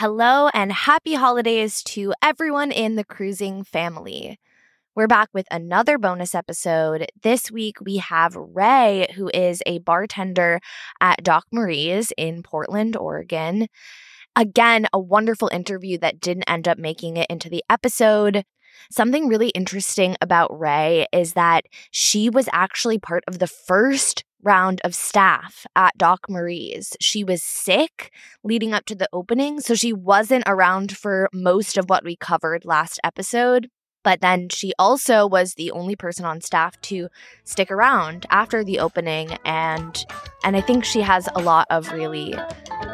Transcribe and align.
Hello 0.00 0.48
and 0.54 0.72
happy 0.72 1.12
holidays 1.12 1.82
to 1.82 2.14
everyone 2.22 2.72
in 2.72 2.96
the 2.96 3.04
cruising 3.04 3.62
family. 3.62 4.40
We're 4.94 5.06
back 5.06 5.28
with 5.34 5.46
another 5.50 5.98
bonus 5.98 6.34
episode. 6.34 7.06
This 7.22 7.50
week 7.50 7.76
we 7.82 7.98
have 7.98 8.34
Ray, 8.34 9.08
who 9.14 9.30
is 9.34 9.62
a 9.66 9.80
bartender 9.80 10.60
at 11.02 11.22
Doc 11.22 11.44
Marie's 11.52 12.14
in 12.16 12.42
Portland, 12.42 12.96
Oregon. 12.96 13.66
Again, 14.34 14.86
a 14.90 14.98
wonderful 14.98 15.50
interview 15.52 15.98
that 15.98 16.18
didn't 16.18 16.48
end 16.48 16.66
up 16.66 16.78
making 16.78 17.18
it 17.18 17.26
into 17.28 17.50
the 17.50 17.62
episode. 17.68 18.44
Something 18.90 19.28
really 19.28 19.50
interesting 19.50 20.16
about 20.22 20.58
Ray 20.58 21.08
is 21.12 21.34
that 21.34 21.66
she 21.90 22.30
was 22.30 22.48
actually 22.54 22.98
part 22.98 23.22
of 23.28 23.38
the 23.38 23.46
first 23.46 24.24
round 24.42 24.80
of 24.84 24.94
staff 24.94 25.66
at 25.76 25.96
Doc 25.96 26.26
Marie's. 26.28 26.96
She 27.00 27.24
was 27.24 27.42
sick 27.42 28.12
leading 28.42 28.72
up 28.72 28.84
to 28.86 28.94
the 28.94 29.08
opening, 29.12 29.60
so 29.60 29.74
she 29.74 29.92
wasn't 29.92 30.44
around 30.46 30.96
for 30.96 31.28
most 31.32 31.76
of 31.76 31.88
what 31.88 32.04
we 32.04 32.16
covered 32.16 32.64
last 32.64 33.00
episode. 33.04 33.68
But 34.02 34.20
then 34.20 34.48
she 34.48 34.72
also 34.78 35.26
was 35.26 35.54
the 35.54 35.70
only 35.72 35.94
person 35.94 36.24
on 36.24 36.40
staff 36.40 36.80
to 36.82 37.08
stick 37.44 37.70
around 37.70 38.24
after 38.30 38.64
the 38.64 38.78
opening 38.78 39.36
and 39.44 40.04
and 40.42 40.56
I 40.56 40.62
think 40.62 40.84
she 40.84 41.02
has 41.02 41.28
a 41.34 41.42
lot 41.42 41.66
of 41.68 41.92
really 41.92 42.34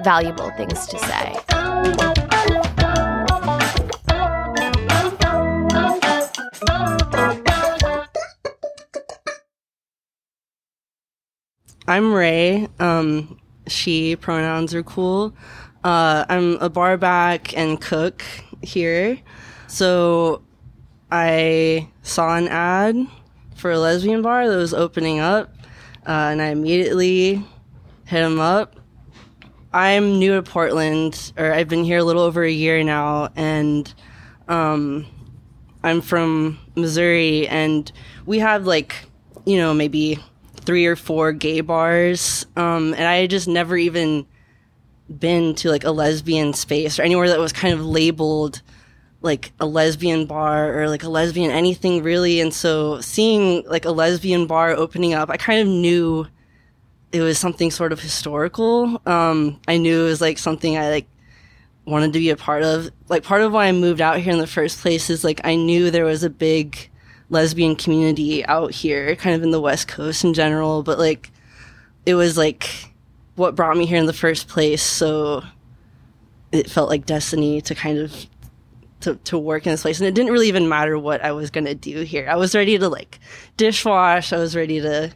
valuable 0.02 0.50
things 0.56 0.86
to 0.88 0.98
say. 0.98 2.15
I'm 11.88 12.12
Ray. 12.12 12.66
Um, 12.80 13.38
she 13.68 14.16
pronouns 14.16 14.74
are 14.74 14.82
cool. 14.82 15.32
Uh, 15.84 16.24
I'm 16.28 16.56
a 16.56 16.68
barback 16.68 17.56
and 17.56 17.80
cook 17.80 18.24
here. 18.60 19.20
So 19.68 20.42
I 21.12 21.88
saw 22.02 22.36
an 22.36 22.48
ad 22.48 22.96
for 23.54 23.70
a 23.70 23.78
lesbian 23.78 24.20
bar 24.20 24.48
that 24.48 24.56
was 24.56 24.74
opening 24.74 25.20
up, 25.20 25.54
uh, 26.08 26.30
and 26.32 26.42
I 26.42 26.46
immediately 26.46 27.44
hit 28.04 28.20
him 28.20 28.40
up. 28.40 28.80
I'm 29.72 30.18
new 30.18 30.34
to 30.34 30.42
Portland, 30.42 31.32
or 31.36 31.52
I've 31.52 31.68
been 31.68 31.84
here 31.84 31.98
a 31.98 32.04
little 32.04 32.22
over 32.22 32.42
a 32.42 32.50
year 32.50 32.82
now, 32.82 33.28
and 33.36 33.94
um, 34.48 35.06
I'm 35.84 36.00
from 36.00 36.58
Missouri, 36.74 37.46
and 37.46 37.92
we 38.24 38.40
have 38.40 38.66
like, 38.66 38.96
you 39.44 39.56
know, 39.56 39.72
maybe 39.72 40.18
three 40.66 40.86
or 40.86 40.96
four 40.96 41.32
gay 41.32 41.60
bars, 41.60 42.44
um, 42.56 42.92
and 42.94 43.04
I 43.04 43.16
had 43.16 43.30
just 43.30 43.48
never 43.48 43.76
even 43.76 44.26
been 45.08 45.54
to 45.54 45.70
like 45.70 45.84
a 45.84 45.90
lesbian 45.90 46.52
space 46.52 46.98
or 46.98 47.02
anywhere 47.02 47.28
that 47.28 47.38
was 47.38 47.52
kind 47.52 47.72
of 47.72 47.84
labeled 47.84 48.60
like 49.22 49.52
a 49.60 49.66
lesbian 49.66 50.26
bar 50.26 50.80
or 50.80 50.88
like 50.88 51.04
a 51.04 51.08
lesbian 51.08 51.50
anything 51.50 52.02
really. 52.02 52.40
And 52.40 52.52
so 52.52 53.00
seeing 53.00 53.64
like 53.66 53.84
a 53.84 53.90
lesbian 53.90 54.46
bar 54.46 54.70
opening 54.70 55.14
up, 55.14 55.30
I 55.30 55.36
kind 55.36 55.60
of 55.60 55.68
knew 55.68 56.26
it 57.12 57.20
was 57.20 57.38
something 57.38 57.70
sort 57.70 57.92
of 57.92 58.00
historical. 58.00 59.00
Um, 59.06 59.60
I 59.68 59.76
knew 59.78 60.02
it 60.02 60.08
was 60.08 60.20
like 60.20 60.38
something 60.38 60.76
I 60.76 60.90
like 60.90 61.06
wanted 61.84 62.12
to 62.12 62.18
be 62.18 62.30
a 62.30 62.36
part 62.36 62.62
of. 62.62 62.90
Like 63.08 63.22
part 63.22 63.42
of 63.42 63.52
why 63.52 63.66
I 63.66 63.72
moved 63.72 64.00
out 64.00 64.18
here 64.18 64.32
in 64.32 64.38
the 64.38 64.46
first 64.46 64.80
place 64.80 65.08
is 65.08 65.24
like 65.24 65.40
I 65.44 65.56
knew 65.56 65.90
there 65.90 66.04
was 66.04 66.24
a 66.24 66.30
big 66.30 66.90
lesbian 67.30 67.76
community 67.76 68.44
out 68.46 68.72
here, 68.72 69.16
kind 69.16 69.34
of 69.34 69.42
in 69.42 69.50
the 69.50 69.60
West 69.60 69.88
Coast 69.88 70.24
in 70.24 70.34
general, 70.34 70.82
but 70.82 70.98
like 70.98 71.30
it 72.04 72.14
was 72.14 72.36
like 72.36 72.92
what 73.34 73.54
brought 73.54 73.76
me 73.76 73.86
here 73.86 73.98
in 73.98 74.06
the 74.06 74.12
first 74.12 74.48
place. 74.48 74.82
So 74.82 75.42
it 76.52 76.70
felt 76.70 76.88
like 76.88 77.06
destiny 77.06 77.60
to 77.62 77.74
kind 77.74 77.98
of 77.98 78.26
to, 79.00 79.16
to 79.16 79.38
work 79.38 79.66
in 79.66 79.72
this 79.72 79.82
place. 79.82 80.00
And 80.00 80.08
it 80.08 80.14
didn't 80.14 80.32
really 80.32 80.48
even 80.48 80.68
matter 80.68 80.98
what 80.98 81.22
I 81.22 81.32
was 81.32 81.50
to 81.50 81.74
do 81.74 82.02
here. 82.02 82.28
I 82.28 82.36
was 82.36 82.54
ready 82.54 82.78
to 82.78 82.88
like 82.88 83.18
dishwash. 83.58 84.32
I 84.32 84.38
was 84.38 84.56
ready 84.56 84.80
to, 84.80 85.12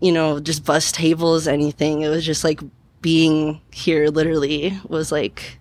you 0.00 0.12
know, 0.12 0.40
just 0.40 0.64
bust 0.64 0.94
tables, 0.94 1.48
anything. 1.48 2.02
It 2.02 2.08
was 2.08 2.24
just 2.24 2.44
like 2.44 2.60
being 3.00 3.60
here 3.72 4.08
literally 4.08 4.78
was 4.86 5.10
like, 5.10 5.58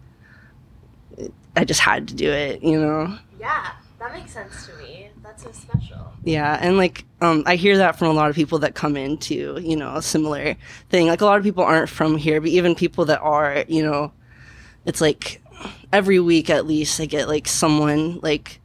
I 1.56 1.66
just 1.66 1.79
had 1.79 2.07
to 2.09 2.13
do 2.13 2.31
it, 2.31 2.63
you 2.63 2.79
know? 2.79 3.17
Yeah, 3.39 3.72
that 4.00 4.13
makes 4.13 4.33
sense 4.33 4.67
to 4.67 4.75
me. 4.78 5.09
That's 5.44 5.58
so 5.58 5.70
special. 5.70 6.14
Yeah, 6.24 6.58
and 6.59 6.78
like 6.78 7.06
um, 7.22 7.44
I 7.46 7.56
hear 7.56 7.78
that 7.78 7.98
from 7.98 8.08
a 8.08 8.14
lot 8.14 8.30
of 8.30 8.36
people 8.36 8.59
that 8.59 8.75
come 8.75 8.98
into 8.98 9.59
you 9.62 9.75
know 9.75 9.96
a 9.96 10.02
similar 10.02 10.56
thing. 10.90 11.08
Like 11.08 11.22
a 11.22 11.25
lot 11.25 11.38
of 11.38 11.44
people 11.44 11.64
aren't 11.64 11.90
from 11.90 12.18
here, 12.18 12.42
but 12.42 12.50
even 12.50 12.75
people 12.75 13.06
that 13.06 13.22
are, 13.22 13.64
you 13.68 13.84
know, 13.84 14.12
it's 14.86 15.02
like 15.02 15.42
every 15.92 16.20
week 16.20 16.50
at 16.50 16.66
least 16.66 17.00
I 17.00 17.06
get 17.06 17.28
like 17.28 17.48
someone 17.48 18.20
like, 18.22 18.59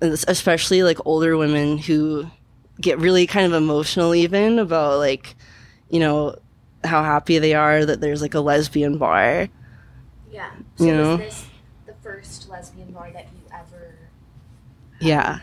especially 0.00 0.82
like 0.82 1.04
older 1.06 1.36
women 1.36 1.78
who 1.78 2.30
get 2.80 2.98
really 2.98 3.26
kind 3.26 3.46
of 3.46 3.52
emotional 3.52 4.14
even 4.14 4.58
about 4.58 4.98
like, 4.98 5.34
you 5.90 6.00
know, 6.00 6.36
how 6.84 7.02
happy 7.02 7.38
they 7.38 7.54
are 7.54 7.84
that 7.84 8.00
there's 8.00 8.22
like 8.22 8.34
a 8.34 8.40
lesbian 8.40 8.98
bar. 8.98 9.48
Yeah. 10.30 10.50
So 10.76 10.84
You 10.84 10.92
know? 10.94 11.16
this 11.16 11.46
the 11.86 11.94
first 11.94 12.48
lesbian 12.48 12.92
bar 12.92 13.10
that 13.12 13.26
you 13.32 13.37
Yeah, 15.00 15.40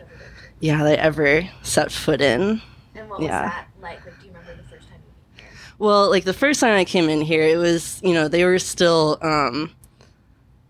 yeah, 0.59 0.83
they 0.83 0.97
ever 0.97 1.47
set 1.61 1.91
foot 1.91 2.21
in. 2.21 2.61
And 2.95 3.09
what 3.09 3.21
Yeah. 3.21 3.43
was 3.43 3.51
that 3.51 3.67
like? 3.81 4.05
Like 4.05 4.19
do 4.19 4.25
you 4.27 4.33
remember 4.33 4.55
the 4.55 4.67
first 4.69 4.87
time 4.89 4.99
you 5.05 5.41
came 5.41 5.49
here? 5.49 5.59
Well, 5.79 6.09
like 6.09 6.23
the 6.23 6.33
first 6.33 6.59
time 6.59 6.75
I 6.77 6.85
came 6.85 7.09
in 7.09 7.21
here, 7.21 7.43
it 7.43 7.57
was, 7.57 7.99
you 8.03 8.13
know, 8.13 8.27
they 8.27 8.43
were 8.45 8.59
still, 8.59 9.17
um, 9.21 9.71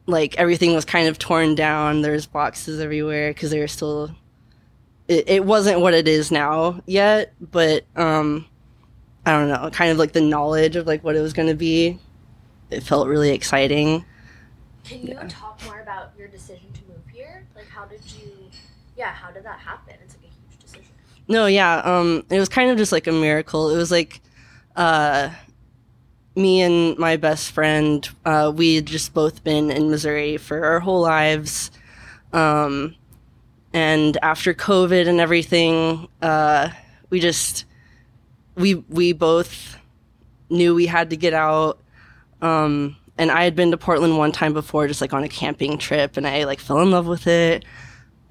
like 0.07 0.35
everything 0.37 0.73
was 0.75 0.85
kind 0.85 1.07
of 1.07 1.17
torn 1.17 1.55
down. 1.55 2.01
There's 2.01 2.25
boxes 2.25 2.79
everywhere 2.79 3.31
because 3.31 3.51
they 3.51 3.59
were 3.59 3.67
still, 3.67 4.11
it, 5.07 5.27
it 5.29 5.45
wasn't 5.45 5.81
what 5.81 5.93
it 5.93 6.07
is 6.07 6.31
now 6.31 6.81
yet, 6.85 7.33
but, 7.39 7.85
um, 7.95 8.45
I 9.25 9.31
don't 9.31 9.49
know, 9.49 9.69
kind 9.71 9.91
of 9.91 9.97
like 9.97 10.11
the 10.11 10.21
knowledge 10.21 10.75
of 10.75 10.85
like 10.85 11.03
what 11.03 11.15
it 11.15 11.21
was 11.21 11.33
going 11.33 11.47
to 11.49 11.55
be. 11.55 11.99
It 12.69 12.81
felt 12.81 13.07
really 13.07 13.31
exciting. 13.31 14.05
Can 14.83 15.01
you 15.07 15.15
talk 15.29 15.59
more 15.65 15.79
about 15.79 16.11
your 16.17 16.27
decision 16.27 16.71
to 16.73 16.81
move 16.87 17.01
here? 17.11 17.45
Like 17.55 17.67
how 17.67 17.85
did 17.85 18.01
you 18.11 18.49
yeah, 18.97 19.13
how 19.13 19.31
did 19.31 19.43
that 19.43 19.59
happen? 19.59 19.95
It's 20.03 20.15
like 20.15 20.25
a 20.25 20.27
huge 20.27 20.59
decision. 20.61 20.93
No, 21.27 21.45
yeah. 21.45 21.77
Um, 21.79 22.25
it 22.29 22.39
was 22.39 22.49
kind 22.49 22.71
of 22.71 22.77
just 22.77 22.91
like 22.91 23.07
a 23.07 23.11
miracle. 23.11 23.69
It 23.69 23.77
was 23.77 23.91
like, 23.91 24.21
uh, 24.75 25.29
me 26.35 26.61
and 26.61 26.97
my 26.97 27.17
best 27.17 27.51
friend, 27.51 28.07
uh, 28.25 28.51
we 28.55 28.75
had 28.75 28.85
just 28.85 29.13
both 29.13 29.43
been 29.43 29.71
in 29.71 29.89
Missouri 29.89 30.37
for 30.37 30.65
our 30.65 30.79
whole 30.79 31.01
lives. 31.01 31.71
Um, 32.33 32.95
and 33.73 34.17
after 34.21 34.53
COVID 34.53 35.07
and 35.07 35.19
everything, 35.19 36.07
uh, 36.21 36.69
we 37.09 37.19
just, 37.19 37.65
we, 38.55 38.75
we 38.75 39.13
both 39.13 39.77
knew 40.49 40.75
we 40.75 40.85
had 40.85 41.09
to 41.09 41.17
get 41.17 41.33
out. 41.33 41.79
Um, 42.41 42.97
and 43.17 43.31
I 43.31 43.43
had 43.45 43.55
been 43.55 43.71
to 43.71 43.77
Portland 43.77 44.17
one 44.17 44.31
time 44.31 44.53
before, 44.53 44.87
just 44.87 45.01
like 45.01 45.13
on 45.13 45.23
a 45.23 45.29
camping 45.29 45.77
trip, 45.77 46.17
and 46.17 46.27
I 46.27 46.43
like 46.43 46.59
fell 46.59 46.81
in 46.81 46.91
love 46.91 47.07
with 47.07 47.27
it. 47.27 47.63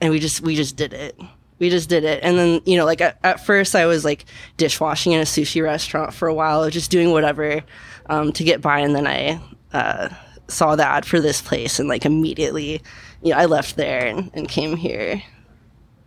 And 0.00 0.10
we 0.10 0.18
just, 0.18 0.40
we 0.40 0.54
just 0.54 0.76
did 0.76 0.92
it. 0.92 1.18
We 1.58 1.70
just 1.70 1.88
did 1.88 2.04
it. 2.04 2.22
And 2.22 2.38
then 2.38 2.60
you 2.64 2.76
know 2.76 2.84
like 2.84 3.00
at, 3.00 3.18
at 3.22 3.44
first 3.44 3.74
i 3.74 3.86
was 3.86 4.04
like 4.04 4.24
dishwashing 4.56 5.12
in 5.12 5.20
a 5.20 5.24
sushi 5.24 5.62
restaurant 5.62 6.12
for 6.12 6.28
a 6.28 6.34
while 6.34 6.68
just 6.68 6.90
doing 6.90 7.10
whatever 7.12 7.62
um, 8.06 8.32
to 8.32 8.44
get 8.44 8.60
by. 8.60 8.80
And 8.80 8.94
then 8.94 9.06
i 9.06 9.40
uh, 9.72 10.08
saw 10.48 10.76
the 10.76 10.86
ad 10.86 11.06
for 11.06 11.20
this 11.20 11.40
place 11.40 11.78
and 11.78 11.88
like 11.88 12.04
immediately 12.04 12.82
you 13.22 13.30
know 13.30 13.38
i 13.38 13.46
left 13.46 13.76
there 13.76 14.06
and, 14.06 14.30
and 14.34 14.48
came 14.48 14.76
here. 14.76 15.22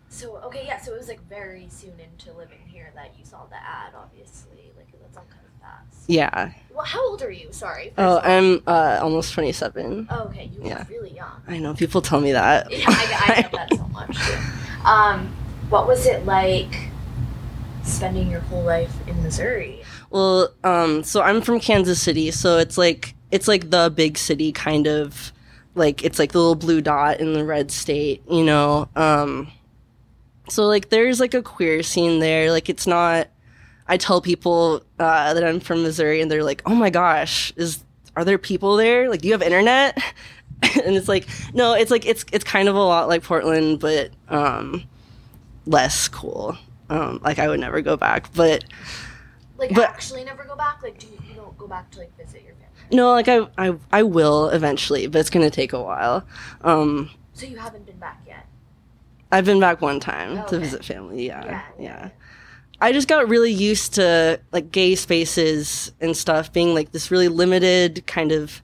So 0.09 0.37
okay, 0.45 0.65
yeah, 0.65 0.79
so 0.79 0.93
it 0.93 0.97
was 0.97 1.07
like 1.07 1.27
very 1.27 1.67
soon 1.69 1.93
into 1.99 2.33
living 2.33 2.61
here 2.65 2.91
that 2.95 3.13
you 3.17 3.25
saw 3.25 3.45
the 3.45 3.55
ad, 3.55 3.93
obviously. 3.95 4.71
Like 4.77 4.87
that's 5.01 5.17
all 5.17 5.25
kind 5.29 5.45
of 5.45 5.61
fast. 5.61 6.03
yeah 6.07 6.51
Well, 6.77 6.85
how 6.85 7.09
old 7.09 7.21
are 7.23 7.31
you? 7.31 7.47
Sorry. 7.51 7.91
oh 7.97 8.15
first 8.17 8.25
of 8.25 8.31
all. 8.31 8.37
i'm 8.37 8.61
uh, 8.67 8.99
almost 9.01 9.33
27 9.33 10.07
Oh, 10.11 10.25
okay, 10.25 10.49
you 10.53 10.61
yeah. 10.69 10.85
really 10.89 11.09
young. 11.15 11.41
i 11.47 11.57
know 11.57 11.73
people 11.73 12.01
tell 12.01 12.21
me 12.21 12.31
that 12.33 12.71
Yeah, 12.71 12.85
I, 12.87 13.23
I 13.37 13.41
get 13.41 13.51
that 13.51 13.73
so 13.73 13.87
much. 13.87 14.15
Too. 14.15 14.37
Um, 14.85 15.35
what 15.69 15.87
was 15.87 16.05
it 16.05 16.25
like 16.25 16.89
spending 17.83 18.29
your 18.29 18.41
whole 18.41 18.63
life 18.63 18.93
in 19.07 19.21
Missouri? 19.23 19.81
Well, 20.11 20.53
um, 20.63 21.03
so 21.03 21.21
I'm 21.21 21.41
from 21.41 21.59
Kansas 21.59 22.01
City, 22.01 22.31
so 22.31 22.57
it's 22.57 22.77
like 22.77 23.15
it's 23.31 23.47
like 23.47 23.69
the 23.71 23.91
big 23.93 24.17
city 24.17 24.51
kind 24.51 24.87
of 24.87 25.33
like 25.75 26.03
it's 26.03 26.19
like 26.19 26.31
the 26.31 26.37
little 26.37 26.55
blue 26.55 26.79
dot 26.81 27.19
in 27.19 27.33
the 27.33 27.43
red 27.43 27.71
state, 27.71 28.21
you 28.29 28.43
know. 28.43 28.87
Um, 28.95 29.51
so 30.47 30.63
like 30.65 30.89
there's 30.89 31.19
like 31.19 31.33
a 31.33 31.41
queer 31.41 31.81
scene 31.83 32.19
there. 32.19 32.51
Like 32.51 32.69
it's 32.69 32.85
not. 32.87 33.27
I 33.87 33.97
tell 33.97 34.21
people 34.21 34.83
uh, 34.99 35.33
that 35.33 35.43
I'm 35.43 35.59
from 35.59 35.83
Missouri, 35.83 36.21
and 36.21 36.29
they're 36.29 36.43
like, 36.43 36.61
"Oh 36.65 36.75
my 36.75 36.89
gosh, 36.89 37.53
is 37.55 37.83
are 38.15 38.25
there 38.25 38.37
people 38.37 38.75
there? 38.75 39.09
Like, 39.09 39.21
do 39.21 39.27
you 39.27 39.33
have 39.33 39.41
internet?" 39.41 39.97
and 40.63 40.95
it's 40.95 41.07
like, 41.07 41.27
no, 41.53 41.73
it's 41.73 41.91
like 41.91 42.05
it's 42.05 42.25
it's 42.31 42.43
kind 42.43 42.67
of 42.67 42.75
a 42.75 42.79
lot 42.83 43.07
like 43.07 43.23
Portland, 43.23 43.79
but 43.79 44.11
um, 44.29 44.83
less 45.65 46.07
cool. 46.07 46.57
Um, 46.89 47.19
like 47.23 47.39
I 47.39 47.47
would 47.47 47.59
never 47.59 47.81
go 47.81 47.97
back, 47.97 48.31
but 48.33 48.63
Like 49.57 49.73
But- 49.73 49.89
actually 49.89 50.23
never 50.23 50.43
go 50.45 50.55
back. 50.55 50.81
Like 50.83 50.97
do 50.99 51.07
you, 51.07 51.19
you 51.29 51.35
don't 51.35 51.57
go 51.57 51.67
back 51.67 51.91
to 51.91 51.99
like 51.99 52.15
visit 52.17 52.43
your 52.43 52.53
family? 52.53 52.95
No, 52.95 53.11
like 53.11 53.27
I, 53.27 53.47
I, 53.57 53.75
I 53.91 54.03
will 54.03 54.47
eventually, 54.49 55.07
but 55.07 55.19
it's 55.19 55.29
gonna 55.29 55.49
take 55.49 55.73
a 55.73 55.81
while. 55.81 56.25
Um, 56.61 57.09
So 57.33 57.45
you 57.45 57.57
haven't 57.57 57.85
been 57.85 57.97
back 57.97 58.21
yet. 58.25 58.45
I've 59.31 59.43
been 59.45 59.59
back 59.59 59.81
one 59.81 59.99
time 59.99 60.37
Oh, 60.39 60.47
to 60.47 60.59
visit 60.59 60.85
family. 60.85 61.27
Yeah, 61.27 61.43
Yeah, 61.45 61.51
yeah, 61.51 61.83
yeah, 61.83 62.09
I 62.79 62.91
just 62.91 63.07
got 63.07 63.27
really 63.27 63.51
used 63.51 63.95
to 63.95 64.39
like 64.51 64.71
gay 64.71 64.95
spaces 64.95 65.91
and 65.99 66.15
stuff 66.15 66.53
being 66.53 66.73
like 66.73 66.91
this 66.91 67.09
really 67.09 67.27
limited 67.27 68.05
kind 68.05 68.31
of 68.31 68.61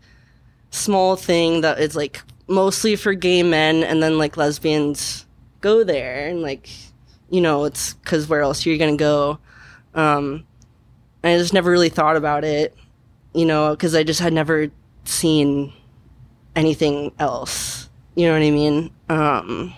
small 0.69 1.15
thing 1.15 1.61
that 1.61 1.79
is 1.79 1.95
like 1.95 2.21
mostly 2.47 2.95
for 2.95 3.13
gay 3.13 3.41
men, 3.41 3.83
and 3.83 4.03
then 4.03 4.17
like 4.17 4.37
lesbians 4.37 5.25
go 5.61 5.83
there, 5.83 6.27
and 6.27 6.41
like 6.41 6.69
you 7.29 7.41
know 7.41 7.65
it's 7.65 7.93
because 7.95 8.27
where 8.29 8.41
else 8.41 8.65
are 8.65 8.69
you 8.69 8.77
gonna 8.77 8.97
go? 8.97 9.39
Um, 9.95 10.45
I 11.23 11.37
just 11.37 11.53
never 11.53 11.71
really 11.71 11.89
thought 11.89 12.15
about 12.15 12.43
it, 12.43 12.75
you 13.33 13.45
know, 13.45 13.71
because 13.71 13.95
I 13.95 14.03
just 14.03 14.19
had 14.19 14.33
never 14.33 14.67
seen 15.05 15.73
anything 16.55 17.11
else. 17.17 17.89
You 18.15 18.27
know 18.27 18.33
what 18.33 18.43
I 18.43 18.51
mean? 18.51 18.91
Um, 19.09 19.73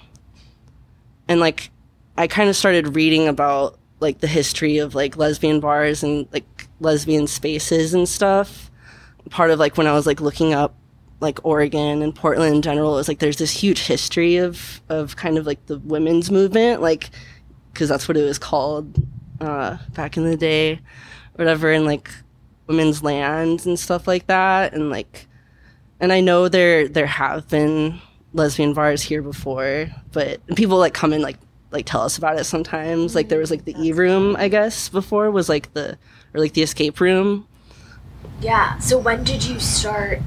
and 1.27 1.39
like 1.39 1.69
I 2.17 2.27
kind 2.27 2.49
of 2.49 2.55
started 2.55 2.95
reading 2.95 3.27
about 3.27 3.77
like 4.05 4.19
the 4.19 4.27
history 4.27 4.77
of 4.77 4.95
like 4.95 5.17
lesbian 5.17 5.59
bars 5.59 6.03
and 6.03 6.27
like 6.31 6.67
lesbian 6.79 7.27
spaces 7.27 7.93
and 7.93 8.07
stuff. 8.07 8.71
Part 9.31 9.49
of 9.49 9.59
like 9.59 9.75
when 9.77 9.87
I 9.87 9.93
was 9.93 10.05
like 10.05 10.21
looking 10.21 10.53
up 10.53 10.75
like 11.19 11.43
Oregon 11.43 12.03
and 12.03 12.15
Portland 12.15 12.55
in 12.55 12.61
general, 12.61 12.93
it 12.93 12.97
was 12.97 13.07
like 13.07 13.19
there's 13.19 13.37
this 13.37 13.51
huge 13.51 13.81
history 13.81 14.37
of 14.37 14.81
of 14.87 15.15
kind 15.15 15.37
of 15.37 15.47
like 15.47 15.65
the 15.65 15.79
women's 15.79 16.29
movement, 16.29 16.81
like 16.81 17.09
because 17.73 17.89
that's 17.89 18.07
what 18.07 18.15
it 18.15 18.23
was 18.23 18.37
called 18.37 18.95
uh, 19.41 19.77
back 19.93 20.15
in 20.15 20.23
the 20.23 20.37
day, 20.37 20.79
whatever, 21.33 21.71
and 21.71 21.85
like 21.85 22.09
women's 22.67 23.03
lands 23.03 23.65
and 23.65 23.79
stuff 23.79 24.07
like 24.07 24.27
that, 24.27 24.73
and 24.73 24.89
like, 24.91 25.27
and 25.99 26.13
I 26.13 26.21
know 26.21 26.47
there 26.47 26.87
there 26.87 27.07
have 27.07 27.47
been 27.49 27.99
lesbian 28.33 28.73
bars 28.73 29.01
here 29.01 29.23
before, 29.23 29.89
but 30.11 30.45
people 30.55 30.77
like 30.77 30.93
come 30.93 31.11
and 31.11 31.23
like 31.23 31.37
like 31.75 31.85
tell 31.85 32.01
us 32.01 32.17
about 32.17 32.39
it 32.39 32.45
sometimes. 32.45 33.15
Like 33.15 33.29
there 33.29 33.39
was 33.39 33.51
like 33.51 33.65
the 33.65 33.75
e 33.79 33.91
room, 33.91 34.35
I 34.37 34.47
guess, 34.47 34.89
before 34.89 35.29
was 35.31 35.49
like 35.49 35.73
the 35.73 35.97
or 36.33 36.39
like 36.39 36.53
the 36.53 36.63
escape 36.63 36.99
room. 36.99 37.47
Yeah. 38.41 38.77
So 38.79 38.97
when 38.97 39.23
did 39.23 39.45
you 39.45 39.59
start 39.59 40.19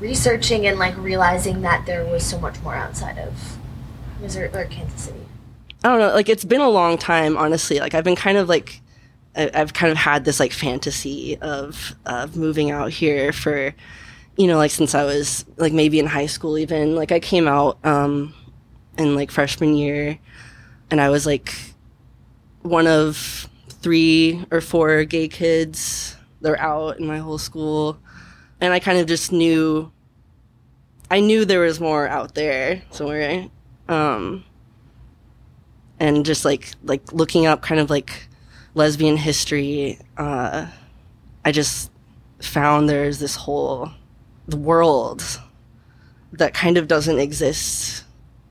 researching 0.00 0.66
and 0.66 0.78
like 0.78 0.96
realizing 0.96 1.62
that 1.62 1.86
there 1.86 2.04
was 2.04 2.24
so 2.24 2.38
much 2.38 2.60
more 2.62 2.74
outside 2.74 3.18
of 3.18 3.58
Missouri 4.20 4.48
or 4.54 4.64
Kansas 4.64 5.02
City? 5.02 5.18
I 5.84 5.88
don't 5.88 5.98
know, 5.98 6.14
like 6.14 6.28
it's 6.28 6.44
been 6.44 6.60
a 6.60 6.68
long 6.68 6.96
time, 6.96 7.36
honestly. 7.36 7.80
Like 7.80 7.94
I've 7.94 8.04
been 8.04 8.16
kind 8.16 8.38
of 8.38 8.48
like 8.48 8.80
I- 9.36 9.50
I've 9.54 9.72
kind 9.72 9.90
of 9.90 9.98
had 9.98 10.24
this 10.24 10.38
like 10.40 10.52
fantasy 10.52 11.36
of 11.38 11.94
of 12.06 12.36
moving 12.36 12.70
out 12.70 12.90
here 12.90 13.32
for 13.32 13.74
you 14.36 14.46
know 14.46 14.56
like 14.56 14.70
since 14.70 14.94
I 14.94 15.04
was 15.04 15.44
like 15.56 15.72
maybe 15.72 15.98
in 15.98 16.06
high 16.06 16.26
school 16.26 16.56
even 16.58 16.94
like 16.94 17.12
I 17.12 17.20
came 17.20 17.48
out 17.48 17.78
um 17.84 18.34
in 18.98 19.14
like 19.14 19.30
freshman 19.30 19.74
year 19.74 20.18
and 20.92 21.00
I 21.00 21.08
was 21.08 21.24
like 21.24 21.54
one 22.60 22.86
of 22.86 23.48
three 23.68 24.44
or 24.50 24.60
four 24.60 25.04
gay 25.04 25.26
kids 25.26 26.14
that 26.42 26.50
were 26.50 26.60
out 26.60 27.00
in 27.00 27.06
my 27.06 27.16
whole 27.16 27.38
school. 27.38 27.98
And 28.60 28.74
I 28.74 28.78
kind 28.78 28.98
of 28.98 29.06
just 29.06 29.32
knew 29.32 29.90
I 31.10 31.20
knew 31.20 31.46
there 31.46 31.60
was 31.60 31.80
more 31.80 32.06
out 32.06 32.34
there 32.34 32.82
somewhere 32.90 33.48
um 33.88 34.44
and 35.98 36.24
just 36.24 36.44
like 36.44 36.72
like 36.84 37.12
looking 37.12 37.46
up 37.46 37.62
kind 37.62 37.80
of 37.80 37.90
like 37.90 38.28
lesbian 38.74 39.16
history 39.16 39.98
uh 40.16 40.66
i 41.44 41.50
just 41.52 41.90
found 42.40 42.88
there's 42.88 43.18
this 43.18 43.34
whole 43.34 43.90
the 44.46 44.56
world 44.56 45.40
that 46.32 46.54
kind 46.54 46.78
of 46.78 46.86
doesn't 46.86 47.18
exist 47.18 48.04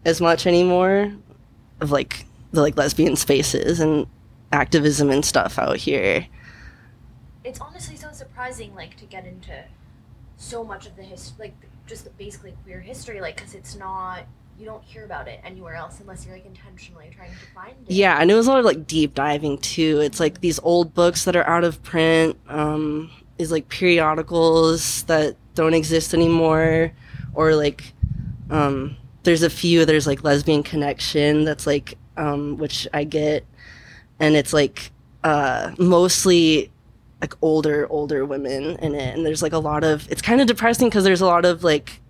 as 0.05 0.19
much 0.19 0.45
anymore 0.45 1.11
of 1.79 1.91
like 1.91 2.25
the 2.51 2.62
like 2.62 2.77
lesbian 2.77 3.15
spaces 3.15 3.80
and 3.80 4.07
activism 4.51 5.09
and 5.09 5.24
stuff 5.24 5.57
out 5.57 5.77
here 5.77 6.27
It's 7.44 7.59
honestly 7.59 7.95
so 7.95 8.12
surprising, 8.12 8.75
like 8.75 8.98
to 8.98 9.06
get 9.06 9.25
into 9.25 9.63
so 10.38 10.63
much 10.63 10.86
of 10.86 10.95
the 10.95 11.03
history, 11.03 11.36
like 11.39 11.56
just 11.88 12.03
the 12.03 12.09
basically 12.12 12.53
queer 12.63 12.80
history, 12.80 13.21
like 13.21 13.36
because 13.36 13.56
it's 13.56 13.75
not 13.75 14.25
you 14.62 14.65
don't 14.65 14.83
hear 14.83 15.06
about 15.06 15.27
it 15.27 15.39
anywhere 15.44 15.74
else 15.74 16.00
unless 16.00 16.25
you're 16.25 16.36
like 16.36 16.45
intentionally 16.45 17.09
trying 17.15 17.31
to 17.31 17.45
find 17.53 17.74
it. 17.88 17.94
Yeah, 17.94 18.18
and 18.19 18.30
it 18.30 18.36
was 18.36 18.45
a 18.48 18.51
lot 18.51 18.59
of 18.59 18.65
like 18.65 18.86
deep 18.86 19.15
diving 19.15 19.57
too. 19.57 20.00
It's 20.01 20.19
like 20.19 20.42
these 20.42 20.59
old 20.59 20.94
books 20.94 21.25
that 21.25 21.36
are 21.36 21.47
out 21.47 21.63
of 21.63 21.81
print, 21.81 22.38
um, 22.47 23.09
is 23.39 23.51
like 23.51 23.69
periodicals 23.69 25.04
that 25.04 25.36
don't 25.56 25.74
exist 25.74 26.13
anymore, 26.13 26.92
or 27.33 27.56
like, 27.56 27.94
um, 28.51 28.97
there's 29.24 29.42
a 29.42 29.50
few. 29.50 29.83
There's 29.86 30.06
like 30.06 30.24
Lesbian 30.24 30.62
Connection 30.62 31.44
that's 31.44 31.65
like, 31.65 31.97
um, 32.17 32.57
which 32.57 32.87
I 32.93 33.03
get, 33.03 33.45
and 34.19 34.35
it's 34.35 34.53
like, 34.53 34.91
uh, 35.23 35.71
mostly 35.77 36.71
like 37.21 37.35
older, 37.41 37.87
older 37.89 38.25
women 38.25 38.77
in 38.77 38.95
it, 38.95 39.15
and 39.15 39.25
there's 39.25 39.41
like 39.41 39.53
a 39.53 39.59
lot 39.59 39.83
of. 39.83 40.09
It's 40.11 40.21
kind 40.21 40.41
of 40.41 40.47
depressing 40.47 40.89
because 40.89 41.03
there's 41.03 41.21
a 41.21 41.25
lot 41.25 41.45
of 41.45 41.63
like 41.63 42.01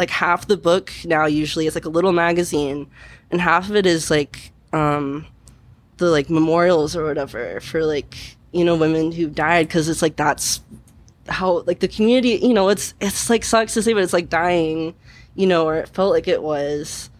like 0.00 0.10
half 0.10 0.46
the 0.46 0.56
book 0.56 0.90
now 1.04 1.26
usually 1.26 1.66
is 1.66 1.74
like 1.74 1.84
a 1.84 1.90
little 1.90 2.12
magazine 2.12 2.86
and 3.30 3.38
half 3.38 3.68
of 3.68 3.76
it 3.76 3.84
is 3.84 4.10
like 4.10 4.50
um 4.72 5.26
the 5.98 6.06
like 6.06 6.30
memorials 6.30 6.96
or 6.96 7.04
whatever 7.04 7.60
for 7.60 7.84
like 7.84 8.16
you 8.52 8.64
know 8.64 8.74
women 8.74 9.12
who 9.12 9.28
died 9.28 9.68
because 9.68 9.90
it's 9.90 10.00
like 10.00 10.16
that's 10.16 10.62
how 11.28 11.58
like 11.66 11.80
the 11.80 11.88
community 11.88 12.38
you 12.42 12.54
know 12.54 12.70
it's 12.70 12.94
it's 13.00 13.28
like 13.28 13.44
sucks 13.44 13.74
to 13.74 13.82
say 13.82 13.92
but 13.92 14.02
it's 14.02 14.14
like 14.14 14.30
dying 14.30 14.94
you 15.34 15.46
know 15.46 15.66
or 15.66 15.76
it 15.76 15.88
felt 15.90 16.10
like 16.10 16.26
it 16.26 16.42
was 16.42 17.10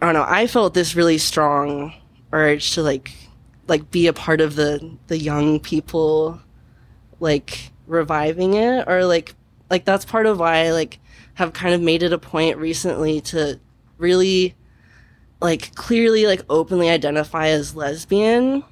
i 0.00 0.06
don't 0.06 0.14
know 0.14 0.24
i 0.26 0.46
felt 0.46 0.74
this 0.74 0.94
really 0.94 1.18
strong 1.18 1.92
urge 2.32 2.72
to 2.72 2.82
like 2.82 3.12
like 3.68 3.90
be 3.90 4.06
a 4.06 4.12
part 4.12 4.40
of 4.40 4.54
the 4.56 4.96
the 5.08 5.18
young 5.18 5.58
people 5.60 6.40
like 7.20 7.70
reviving 7.86 8.54
it 8.54 8.86
or 8.88 9.04
like 9.04 9.34
like 9.70 9.84
that's 9.84 10.04
part 10.04 10.26
of 10.26 10.38
why 10.38 10.66
I 10.66 10.72
like 10.72 10.98
have 11.34 11.52
kind 11.52 11.74
of 11.74 11.80
made 11.80 12.02
it 12.02 12.12
a 12.12 12.18
point 12.18 12.58
recently 12.58 13.20
to 13.22 13.60
really 13.98 14.54
like 15.40 15.74
clearly 15.74 16.26
like 16.26 16.44
openly 16.48 16.88
identify 16.88 17.48
as 17.48 17.74
lesbian. 17.74 18.64